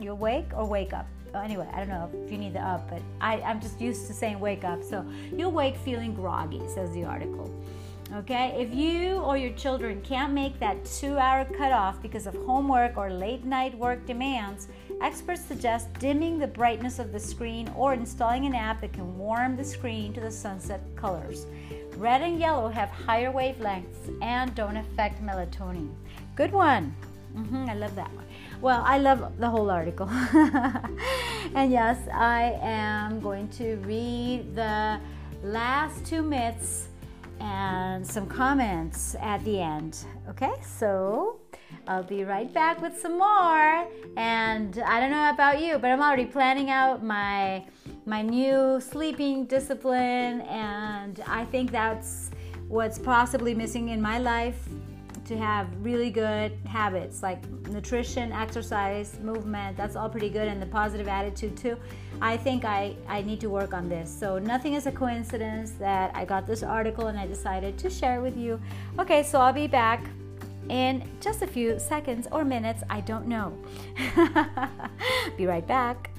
you'll 0.00 0.16
wake 0.16 0.50
or 0.54 0.64
wake 0.64 0.92
up 0.92 1.06
anyway, 1.40 1.68
I 1.72 1.78
don't 1.78 1.88
know 1.88 2.10
if 2.24 2.30
you 2.30 2.38
need 2.38 2.54
the 2.54 2.60
up, 2.60 2.88
but 2.90 3.00
I, 3.20 3.40
I'm 3.40 3.60
just 3.60 3.80
used 3.80 4.06
to 4.08 4.12
saying 4.12 4.38
wake 4.38 4.64
up. 4.64 4.82
So 4.82 5.04
you'll 5.34 5.52
wake 5.52 5.76
feeling 5.76 6.14
groggy, 6.14 6.60
says 6.68 6.92
the 6.92 7.04
article. 7.04 7.50
Okay, 8.14 8.54
if 8.58 8.74
you 8.74 9.14
or 9.20 9.38
your 9.38 9.52
children 9.54 10.02
can't 10.02 10.34
make 10.34 10.58
that 10.60 10.84
two 10.84 11.16
hour 11.16 11.46
cutoff 11.46 12.02
because 12.02 12.26
of 12.26 12.34
homework 12.34 12.98
or 12.98 13.10
late 13.10 13.44
night 13.44 13.74
work 13.78 14.04
demands, 14.06 14.68
experts 15.00 15.42
suggest 15.42 15.90
dimming 15.94 16.38
the 16.38 16.46
brightness 16.46 16.98
of 16.98 17.10
the 17.10 17.18
screen 17.18 17.72
or 17.74 17.94
installing 17.94 18.44
an 18.44 18.54
app 18.54 18.82
that 18.82 18.92
can 18.92 19.16
warm 19.16 19.56
the 19.56 19.64
screen 19.64 20.12
to 20.12 20.20
the 20.20 20.30
sunset 20.30 20.82
colors. 20.94 21.46
red 21.96 22.20
and 22.20 22.38
yellow 22.38 22.68
have 22.68 22.90
higher 22.90 23.32
wavelengths 23.32 24.14
and 24.20 24.54
don't 24.54 24.76
affect 24.76 25.22
melatonin. 25.22 25.88
Good 26.36 26.52
one. 26.52 26.94
Mm-hmm, 27.34 27.70
I 27.70 27.74
love 27.74 27.94
that 27.94 28.12
one. 28.12 28.26
Well, 28.62 28.84
I 28.86 28.98
love 28.98 29.40
the 29.40 29.50
whole 29.50 29.72
article. 29.72 30.08
and 31.56 31.72
yes, 31.72 31.98
I 32.14 32.56
am 32.62 33.18
going 33.18 33.48
to 33.58 33.74
read 33.78 34.54
the 34.54 35.00
last 35.42 36.06
two 36.06 36.22
myths 36.22 36.86
and 37.40 38.06
some 38.06 38.28
comments 38.28 39.16
at 39.20 39.44
the 39.44 39.60
end. 39.60 39.98
Okay, 40.28 40.52
so 40.64 41.40
I'll 41.88 42.04
be 42.04 42.22
right 42.22 42.54
back 42.54 42.80
with 42.80 42.96
some 42.96 43.18
more. 43.18 43.88
And 44.16 44.78
I 44.86 45.00
don't 45.00 45.10
know 45.10 45.30
about 45.30 45.60
you, 45.60 45.78
but 45.78 45.90
I'm 45.90 46.00
already 46.00 46.26
planning 46.26 46.70
out 46.70 47.02
my 47.02 47.64
my 48.06 48.22
new 48.22 48.80
sleeping 48.80 49.46
discipline 49.46 50.40
and 50.42 51.20
I 51.26 51.44
think 51.46 51.70
that's 51.70 52.30
what's 52.68 52.98
possibly 52.98 53.54
missing 53.54 53.90
in 53.90 54.00
my 54.00 54.18
life 54.18 54.68
to 55.24 55.36
have 55.36 55.68
really 55.80 56.10
good 56.10 56.52
habits 56.66 57.22
like 57.22 57.48
nutrition, 57.68 58.32
exercise, 58.32 59.18
movement. 59.20 59.76
That's 59.76 59.96
all 59.96 60.08
pretty 60.08 60.28
good, 60.28 60.48
and 60.48 60.60
the 60.60 60.66
positive 60.66 61.08
attitude 61.08 61.56
too. 61.56 61.76
I 62.20 62.36
think 62.36 62.64
I, 62.64 62.96
I 63.08 63.22
need 63.22 63.40
to 63.40 63.50
work 63.50 63.74
on 63.74 63.88
this. 63.88 64.10
So, 64.10 64.38
nothing 64.38 64.74
is 64.74 64.86
a 64.86 64.92
coincidence 64.92 65.72
that 65.72 66.14
I 66.14 66.24
got 66.24 66.46
this 66.46 66.62
article 66.62 67.08
and 67.08 67.18
I 67.18 67.26
decided 67.26 67.78
to 67.78 67.90
share 67.90 68.18
it 68.18 68.22
with 68.22 68.36
you. 68.36 68.60
Okay, 68.98 69.22
so 69.22 69.40
I'll 69.40 69.52
be 69.52 69.66
back 69.66 70.04
in 70.68 71.08
just 71.20 71.42
a 71.42 71.46
few 71.46 71.78
seconds 71.78 72.28
or 72.30 72.44
minutes. 72.44 72.82
I 72.88 73.00
don't 73.00 73.26
know. 73.26 73.56
be 75.36 75.46
right 75.46 75.66
back. 75.66 76.11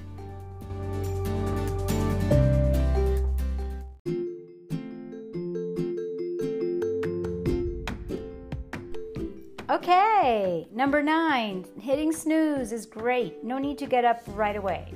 Okay, 9.86 10.66
number 10.72 11.02
nine, 11.02 11.66
hitting 11.78 12.10
snooze 12.10 12.72
is 12.72 12.86
great. 12.86 13.44
No 13.44 13.58
need 13.58 13.76
to 13.76 13.86
get 13.86 14.02
up 14.02 14.22
right 14.28 14.56
away. 14.56 14.94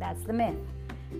That's 0.00 0.24
the 0.24 0.32
myth. 0.32 0.56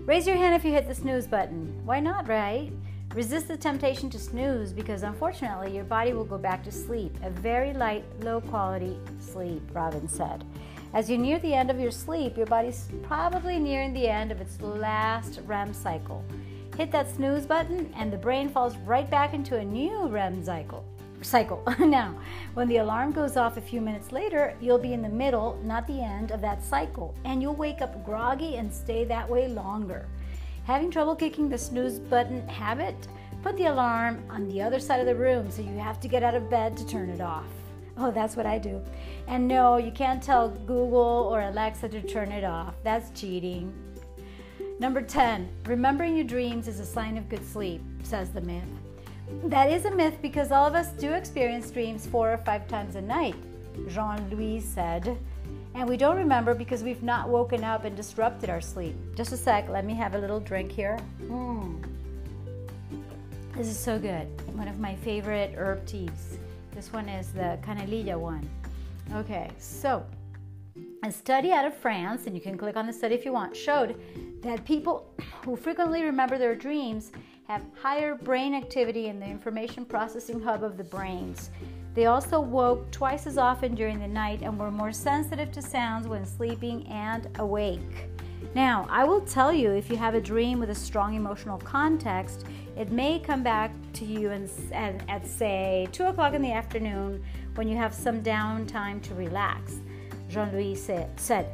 Raise 0.03 0.27
your 0.27 0.35
hand 0.35 0.53
if 0.53 0.65
you 0.65 0.73
hit 0.73 0.85
the 0.85 0.93
snooze 0.93 1.25
button. 1.25 1.73
Why 1.85 2.01
not, 2.01 2.27
right? 2.27 2.73
Resist 3.13 3.47
the 3.47 3.55
temptation 3.55 4.09
to 4.09 4.19
snooze 4.19 4.73
because 4.73 5.03
unfortunately 5.03 5.73
your 5.73 5.85
body 5.85 6.11
will 6.11 6.25
go 6.25 6.37
back 6.37 6.61
to 6.65 6.73
sleep, 6.73 7.17
a 7.23 7.29
very 7.29 7.71
light, 7.71 8.03
low 8.19 8.41
quality 8.41 8.97
sleep, 9.21 9.63
Robin 9.71 10.09
said. 10.09 10.43
As 10.93 11.09
you 11.09 11.17
near 11.17 11.39
the 11.39 11.53
end 11.53 11.71
of 11.71 11.79
your 11.79 11.91
sleep, 11.91 12.35
your 12.35 12.47
body's 12.47 12.89
probably 13.03 13.59
nearing 13.59 13.93
the 13.93 14.09
end 14.09 14.29
of 14.29 14.41
its 14.41 14.59
last 14.59 15.39
REM 15.45 15.73
cycle. 15.73 16.21
Hit 16.75 16.91
that 16.91 17.09
snooze 17.09 17.45
button 17.45 17.93
and 17.95 18.11
the 18.11 18.17
brain 18.17 18.49
falls 18.49 18.75
right 18.79 19.09
back 19.09 19.33
into 19.33 19.55
a 19.55 19.63
new 19.63 20.05
REM 20.07 20.43
cycle 20.43 20.85
cycle. 21.25 21.63
now, 21.79 22.15
when 22.53 22.67
the 22.67 22.77
alarm 22.77 23.11
goes 23.11 23.35
off 23.37 23.57
a 23.57 23.61
few 23.61 23.81
minutes 23.81 24.11
later, 24.11 24.55
you'll 24.61 24.77
be 24.77 24.93
in 24.93 25.01
the 25.01 25.09
middle, 25.09 25.59
not 25.63 25.87
the 25.87 26.01
end 26.01 26.31
of 26.31 26.41
that 26.41 26.63
cycle, 26.63 27.15
and 27.25 27.41
you'll 27.41 27.55
wake 27.55 27.81
up 27.81 28.05
groggy 28.05 28.55
and 28.55 28.73
stay 28.73 29.03
that 29.05 29.29
way 29.29 29.47
longer. 29.47 30.07
Having 30.65 30.91
trouble 30.91 31.15
kicking 31.15 31.49
the 31.49 31.57
snooze 31.57 31.99
button 31.99 32.47
habit? 32.47 33.07
Put 33.43 33.57
the 33.57 33.65
alarm 33.65 34.23
on 34.29 34.47
the 34.47 34.61
other 34.61 34.79
side 34.79 34.99
of 34.99 35.05
the 35.05 35.15
room 35.15 35.51
so 35.51 35.61
you 35.61 35.77
have 35.77 35.99
to 35.99 36.07
get 36.07 36.23
out 36.23 36.33
of 36.33 36.49
bed 36.49 36.75
to 36.77 36.87
turn 36.87 37.09
it 37.09 37.21
off. 37.21 37.45
Oh, 37.97 38.11
that's 38.11 38.35
what 38.35 38.45
I 38.45 38.57
do. 38.57 38.81
And 39.27 39.47
no, 39.47 39.77
you 39.77 39.91
can't 39.91 40.21
tell 40.21 40.49
Google 40.49 41.29
or 41.31 41.41
Alexa 41.41 41.89
to 41.89 42.01
turn 42.01 42.31
it 42.31 42.43
off. 42.43 42.73
That's 42.83 43.17
cheating. 43.19 43.73
Number 44.79 45.01
10, 45.01 45.49
remembering 45.65 46.15
your 46.15 46.25
dreams 46.25 46.67
is 46.67 46.79
a 46.79 46.85
sign 46.85 47.17
of 47.17 47.29
good 47.29 47.45
sleep, 47.45 47.81
says 48.03 48.31
the 48.31 48.41
myth. 48.41 48.63
That 49.45 49.69
is 49.71 49.85
a 49.85 49.91
myth 49.91 50.17
because 50.21 50.51
all 50.51 50.67
of 50.67 50.75
us 50.75 50.89
do 50.93 51.13
experience 51.13 51.71
dreams 51.71 52.05
four 52.05 52.31
or 52.31 52.37
five 52.37 52.67
times 52.67 52.95
a 52.95 53.01
night, 53.01 53.35
Jean 53.87 54.29
Louis 54.29 54.59
said. 54.61 55.17
And 55.73 55.89
we 55.89 55.97
don't 55.97 56.15
remember 56.15 56.53
because 56.53 56.83
we've 56.83 57.03
not 57.03 57.27
woken 57.27 57.63
up 57.63 57.83
and 57.83 57.95
disrupted 57.95 58.49
our 58.49 58.61
sleep. 58.61 58.95
Just 59.15 59.33
a 59.33 59.37
sec, 59.37 59.67
let 59.67 59.83
me 59.83 59.93
have 59.93 60.15
a 60.15 60.17
little 60.17 60.39
drink 60.39 60.71
here. 60.71 60.97
Mm. 61.23 61.83
This 63.55 63.67
is 63.67 63.77
so 63.77 63.99
good. 63.99 64.27
One 64.55 64.67
of 64.67 64.79
my 64.79 64.95
favorite 64.95 65.53
herb 65.57 65.85
teas. 65.85 66.37
This 66.73 66.93
one 66.93 67.09
is 67.09 67.31
the 67.31 67.57
Canelilla 67.61 68.17
one. 68.17 68.47
Okay, 69.13 69.49
so 69.59 70.05
a 71.03 71.11
study 71.11 71.51
out 71.51 71.65
of 71.65 71.75
France, 71.75 72.25
and 72.25 72.35
you 72.35 72.41
can 72.41 72.57
click 72.57 72.75
on 72.75 72.87
the 72.87 72.93
study 72.93 73.15
if 73.15 73.25
you 73.25 73.31
want, 73.31 73.55
showed 73.55 73.95
that 74.41 74.65
people 74.65 75.13
who 75.43 75.55
frequently 75.55 76.03
remember 76.03 76.37
their 76.37 76.55
dreams 76.55 77.11
have 77.47 77.63
higher 77.81 78.15
brain 78.15 78.55
activity 78.55 79.07
in 79.07 79.19
the 79.19 79.25
information 79.25 79.85
processing 79.85 80.41
hub 80.41 80.63
of 80.63 80.77
the 80.77 80.83
brains. 80.83 81.51
They 81.93 82.07
also 82.07 82.39
woke 82.39 82.91
twice 82.91 83.27
as 83.27 83.37
often 83.37 83.75
during 83.75 83.99
the 83.99 84.07
night 84.07 84.41
and 84.41 84.59
were 84.59 84.71
more 84.71 84.91
sensitive 84.91 85.51
to 85.53 85.61
sounds 85.61 86.07
when 86.07 86.25
sleeping 86.25 86.85
and 86.87 87.29
awake. 87.39 88.09
Now, 88.53 88.85
I 88.89 89.03
will 89.03 89.21
tell 89.21 89.53
you 89.53 89.71
if 89.71 89.89
you 89.89 89.97
have 89.97 90.15
a 90.15 90.21
dream 90.21 90.59
with 90.59 90.69
a 90.69 90.75
strong 90.75 91.15
emotional 91.15 91.57
context, 91.59 92.45
it 92.75 92.91
may 92.91 93.19
come 93.19 93.43
back 93.43 93.71
to 93.93 94.05
you 94.05 94.31
and, 94.31 94.49
at, 94.73 95.07
at, 95.09 95.27
say, 95.27 95.87
2 95.91 96.05
o'clock 96.05 96.33
in 96.33 96.41
the 96.41 96.51
afternoon 96.51 97.23
when 97.55 97.67
you 97.67 97.77
have 97.77 97.93
some 97.93 98.21
downtime 98.21 99.01
to 99.03 99.13
relax. 99.15 99.79
Jean 100.29 100.51
Louis 100.51 100.75
said. 100.75 101.49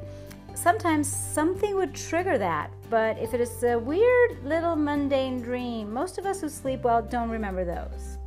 Sometimes 0.54 1.08
something 1.08 1.76
would 1.76 1.96
trigger 1.96 2.38
that, 2.38 2.72
but 2.90 3.18
if 3.18 3.34
it 3.34 3.42
is 3.42 3.64
a 3.64 3.80
weird 3.80 4.44
little 4.44 4.76
mundane 4.76 5.42
dream, 5.42 5.92
most 5.92 6.18
of 6.18 6.26
us 6.26 6.42
who 6.42 6.50
sleep 6.50 6.84
well 6.84 7.02
don't 7.02 7.30
remember 7.30 7.66
those. 7.66 8.18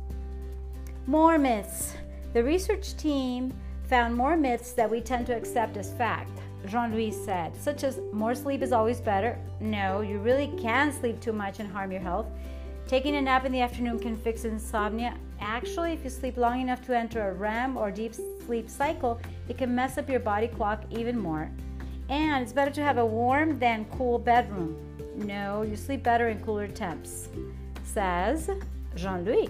More 1.07 1.37
myths. 1.37 1.93
The 2.33 2.43
research 2.43 2.97
team 2.97 3.53
found 3.87 4.15
more 4.15 4.35
myths 4.35 4.73
that 4.73 4.89
we 4.89 5.01
tend 5.01 5.27
to 5.27 5.35
accept 5.35 5.77
as 5.77 5.93
fact. 5.93 6.31
Jean 6.67 6.91
Louis 6.91 7.11
said, 7.11 7.55
such 7.55 7.83
as 7.83 7.99
more 8.11 8.33
sleep 8.33 8.63
is 8.63 8.73
always 8.73 8.99
better. 8.99 9.37
No, 9.59 10.01
you 10.01 10.17
really 10.17 10.47
can 10.57 10.91
sleep 10.91 11.21
too 11.21 11.33
much 11.33 11.59
and 11.59 11.71
harm 11.71 11.91
your 11.91 12.01
health. 12.01 12.27
Taking 12.87 13.15
a 13.15 13.21
nap 13.21 13.45
in 13.45 13.51
the 13.51 13.61
afternoon 13.61 13.99
can 13.99 14.17
fix 14.17 14.45
insomnia. 14.45 15.15
Actually, 15.39 15.93
if 15.93 16.03
you 16.03 16.09
sleep 16.09 16.37
long 16.37 16.61
enough 16.61 16.85
to 16.85 16.97
enter 16.97 17.29
a 17.29 17.33
REM 17.33 17.77
or 17.77 17.91
deep 17.91 18.13
sleep 18.45 18.69
cycle, 18.69 19.19
it 19.47 19.57
can 19.57 19.73
mess 19.73 19.97
up 19.97 20.09
your 20.09 20.19
body 20.19 20.47
clock 20.47 20.83
even 20.91 21.17
more. 21.17 21.49
And 22.09 22.43
it's 22.43 22.53
better 22.53 22.71
to 22.71 22.83
have 22.83 22.97
a 22.97 23.05
warm 23.05 23.57
than 23.59 23.85
cool 23.97 24.19
bedroom. 24.19 24.77
No, 25.15 25.63
you 25.63 25.75
sleep 25.75 26.03
better 26.03 26.29
in 26.29 26.39
cooler 26.41 26.67
temps, 26.67 27.29
says 27.83 28.49
Jean 28.95 29.25
Louis. 29.25 29.49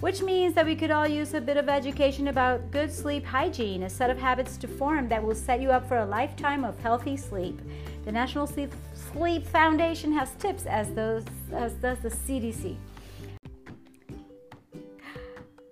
Which 0.00 0.22
means 0.22 0.54
that 0.54 0.66
we 0.66 0.76
could 0.76 0.90
all 0.90 1.06
use 1.06 1.34
a 1.34 1.40
bit 1.40 1.56
of 1.56 1.68
education 1.68 2.28
about 2.28 2.70
good 2.70 2.92
sleep 2.92 3.24
hygiene, 3.24 3.84
a 3.84 3.90
set 3.90 4.10
of 4.10 4.18
habits 4.18 4.56
to 4.58 4.68
form 4.68 5.08
that 5.08 5.22
will 5.22 5.34
set 5.34 5.60
you 5.60 5.70
up 5.70 5.88
for 5.88 5.98
a 5.98 6.06
lifetime 6.06 6.64
of 6.64 6.78
healthy 6.80 7.16
sleep. 7.16 7.60
The 8.04 8.12
National 8.12 8.46
Sleep, 8.46 8.70
sleep 8.92 9.46
Foundation 9.46 10.12
has 10.12 10.32
tips, 10.34 10.66
as, 10.66 10.92
those, 10.92 11.24
as 11.52 11.72
does 11.74 12.00
the 12.00 12.10
CDC. 12.10 12.76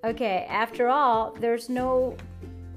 Okay, 0.05 0.47
after 0.49 0.89
all, 0.89 1.33
there's 1.39 1.69
no 1.69 2.17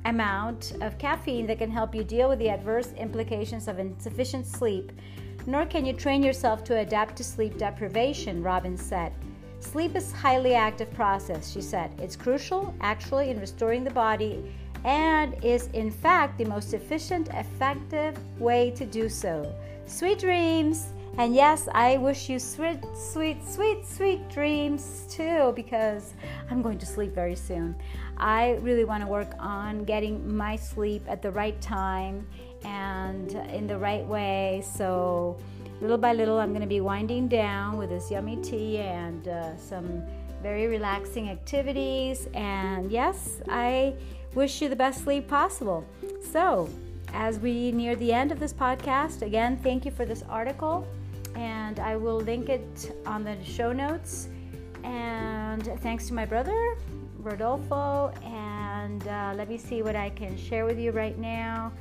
amount 0.05 0.73
of 0.81 0.97
caffeine 0.97 1.45
that 1.47 1.57
can 1.57 1.69
help 1.69 1.93
you 1.93 2.03
deal 2.03 2.29
with 2.29 2.39
the 2.39 2.49
adverse 2.49 2.93
implications 2.93 3.67
of 3.67 3.79
insufficient 3.79 4.45
sleep, 4.45 4.91
nor 5.45 5.65
can 5.65 5.85
you 5.85 5.93
train 5.93 6.23
yourself 6.23 6.63
to 6.63 6.77
adapt 6.77 7.15
to 7.17 7.23
sleep 7.23 7.57
deprivation, 7.57 8.41
Robbins 8.41 8.81
said. 8.81 9.11
Sleep 9.59 9.95
is 9.95 10.13
a 10.13 10.15
highly 10.15 10.53
active 10.53 10.93
process, 10.93 11.51
she 11.51 11.61
said. 11.61 11.91
It's 11.99 12.15
crucial, 12.15 12.73
actually, 12.81 13.29
in 13.29 13.39
restoring 13.39 13.83
the 13.83 13.91
body 13.91 14.51
and 14.83 15.43
is, 15.43 15.67
in 15.73 15.89
fact, 15.89 16.37
the 16.37 16.45
most 16.45 16.73
efficient, 16.73 17.29
effective 17.29 18.15
way 18.39 18.71
to 18.71 18.85
do 18.85 19.09
so. 19.09 19.53
Sweet 19.87 20.19
dreams! 20.19 20.87
And 21.17 21.33
yes, 21.33 21.69
I 21.73 21.95
wish 21.95 22.29
you 22.29 22.39
sweet, 22.39 22.79
sweet, 22.93 23.37
sweet, 23.47 23.87
sweet 23.87 24.29
dreams 24.29 25.05
too 25.09 25.53
because 25.55 26.13
I'm 26.51 26.61
going 26.61 26.77
to 26.79 26.85
sleep 26.85 27.15
very 27.15 27.35
soon. 27.35 27.73
I 28.17 28.55
really 28.61 28.83
want 28.83 29.01
to 29.01 29.07
work 29.07 29.31
on 29.39 29.85
getting 29.85 30.35
my 30.35 30.57
sleep 30.57 31.03
at 31.07 31.21
the 31.21 31.31
right 31.31 31.59
time 31.61 32.27
and 32.65 33.31
in 33.31 33.65
the 33.65 33.77
right 33.77 34.05
way. 34.05 34.61
So, 34.75 35.37
little 35.79 35.97
by 35.97 36.11
little, 36.11 36.37
I'm 36.37 36.49
going 36.49 36.61
to 36.61 36.67
be 36.67 36.81
winding 36.81 37.29
down 37.29 37.77
with 37.77 37.89
this 37.89 38.11
yummy 38.11 38.35
tea 38.37 38.79
and 38.79 39.27
uh, 39.29 39.57
some 39.57 40.03
very 40.43 40.67
relaxing 40.67 41.29
activities. 41.29 42.27
And 42.33 42.91
yes, 42.91 43.41
I 43.47 43.93
wish 44.33 44.61
you 44.61 44.67
the 44.67 44.75
best 44.75 45.05
sleep 45.05 45.29
possible. 45.29 45.85
So, 46.31 46.69
as 47.13 47.39
we 47.39 47.71
near 47.71 47.95
the 47.95 48.11
end 48.11 48.33
of 48.33 48.39
this 48.39 48.51
podcast, 48.51 49.21
again, 49.21 49.57
thank 49.63 49.85
you 49.85 49.91
for 49.91 50.05
this 50.05 50.23
article, 50.29 50.85
and 51.35 51.79
I 51.79 51.95
will 51.95 52.17
link 52.17 52.49
it 52.49 52.95
on 53.05 53.23
the 53.23 53.37
show 53.43 53.71
notes. 53.71 54.29
And 54.83 55.63
thanks 55.81 56.07
to 56.07 56.13
my 56.13 56.25
brother 56.25 56.77
Rodolfo, 57.25 58.13
and 58.23 59.05
uh, 59.07 59.33
let 59.35 59.49
me 59.49 59.57
see 59.57 59.81
what 59.81 59.95
I 59.95 60.11
can 60.11 60.37
share 60.37 60.63
with 60.63 60.77
you 60.77 60.91
right 60.91 61.17
now. 61.17 61.71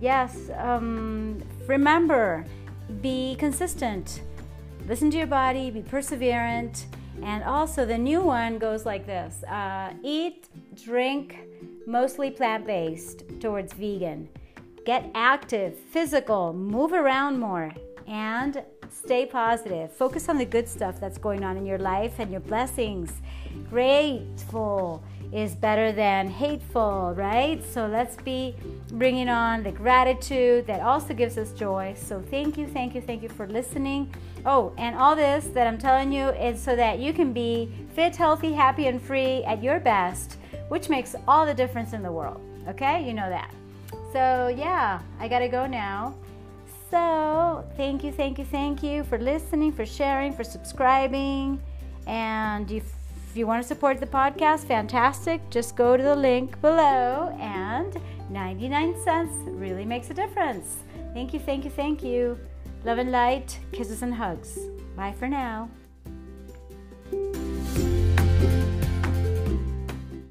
Yes, 0.00 0.50
um, 0.56 1.42
remember, 1.66 2.46
be 3.02 3.36
consistent, 3.38 4.22
listen 4.88 5.10
to 5.10 5.18
your 5.18 5.26
body, 5.26 5.70
be 5.70 5.82
perseverant, 5.82 6.86
And 7.22 7.44
also, 7.44 7.84
the 7.86 7.96
new 7.96 8.20
one 8.20 8.58
goes 8.58 8.84
like 8.84 9.06
this 9.06 9.42
uh, 9.44 9.92
eat, 10.02 10.48
drink, 10.74 11.38
mostly 11.86 12.30
plant 12.30 12.66
based 12.66 13.24
towards 13.40 13.72
vegan. 13.72 14.28
Get 14.84 15.10
active, 15.14 15.78
physical, 15.78 16.52
move 16.52 16.92
around 16.92 17.38
more, 17.38 17.72
and 18.06 18.62
stay 18.90 19.26
positive. 19.26 19.92
Focus 19.92 20.28
on 20.28 20.38
the 20.38 20.44
good 20.44 20.68
stuff 20.68 21.00
that's 21.00 21.18
going 21.18 21.44
on 21.44 21.56
in 21.56 21.66
your 21.66 21.78
life 21.78 22.18
and 22.18 22.30
your 22.30 22.40
blessings. 22.40 23.12
Grateful 23.70 25.02
is 25.32 25.54
better 25.54 25.92
than 25.92 26.28
hateful, 26.28 27.12
right? 27.16 27.64
So 27.64 27.86
let's 27.86 28.16
be 28.16 28.54
bringing 28.92 29.28
on 29.28 29.62
the 29.62 29.72
gratitude 29.72 30.66
that 30.66 30.80
also 30.80 31.14
gives 31.14 31.36
us 31.36 31.52
joy. 31.52 31.94
So 31.96 32.22
thank 32.30 32.56
you, 32.56 32.66
thank 32.66 32.94
you, 32.94 33.00
thank 33.00 33.22
you 33.22 33.28
for 33.28 33.46
listening. 33.46 34.14
Oh, 34.44 34.72
and 34.78 34.94
all 34.96 35.16
this 35.16 35.46
that 35.46 35.66
I'm 35.66 35.78
telling 35.78 36.12
you 36.12 36.28
is 36.28 36.62
so 36.62 36.76
that 36.76 37.00
you 37.00 37.12
can 37.12 37.32
be 37.32 37.68
fit, 37.94 38.14
healthy, 38.14 38.52
happy, 38.52 38.86
and 38.86 39.02
free 39.02 39.42
at 39.44 39.62
your 39.62 39.80
best, 39.80 40.38
which 40.68 40.88
makes 40.88 41.16
all 41.26 41.44
the 41.44 41.54
difference 41.54 41.92
in 41.92 42.02
the 42.02 42.12
world. 42.12 42.40
Okay? 42.68 43.04
You 43.06 43.12
know 43.12 43.28
that. 43.28 43.52
So, 44.12 44.54
yeah, 44.56 45.00
I 45.18 45.28
got 45.28 45.40
to 45.40 45.48
go 45.48 45.66
now. 45.66 46.14
So, 46.90 47.64
thank 47.76 48.04
you, 48.04 48.12
thank 48.12 48.38
you, 48.38 48.44
thank 48.44 48.82
you 48.82 49.04
for 49.04 49.18
listening, 49.18 49.72
for 49.72 49.84
sharing, 49.84 50.32
for 50.32 50.44
subscribing. 50.44 51.60
And 52.06 52.70
if 52.70 52.84
you 53.34 53.46
want 53.46 53.62
to 53.62 53.66
support 53.66 53.98
the 53.98 54.06
podcast, 54.06 54.64
fantastic. 54.66 55.40
Just 55.50 55.76
go 55.76 55.96
to 55.96 56.02
the 56.02 56.16
link 56.16 56.60
below, 56.60 57.36
and 57.40 57.96
99 58.30 59.02
cents 59.02 59.32
really 59.46 59.84
makes 59.84 60.10
a 60.10 60.14
difference. 60.14 60.78
Thank 61.12 61.32
you, 61.32 61.40
thank 61.40 61.64
you, 61.64 61.70
thank 61.70 62.02
you. 62.02 62.38
Love 62.84 62.98
and 62.98 63.10
light, 63.10 63.58
kisses 63.72 64.02
and 64.02 64.14
hugs. 64.14 64.58
Bye 64.96 65.12
for 65.12 65.28
now. 65.28 65.68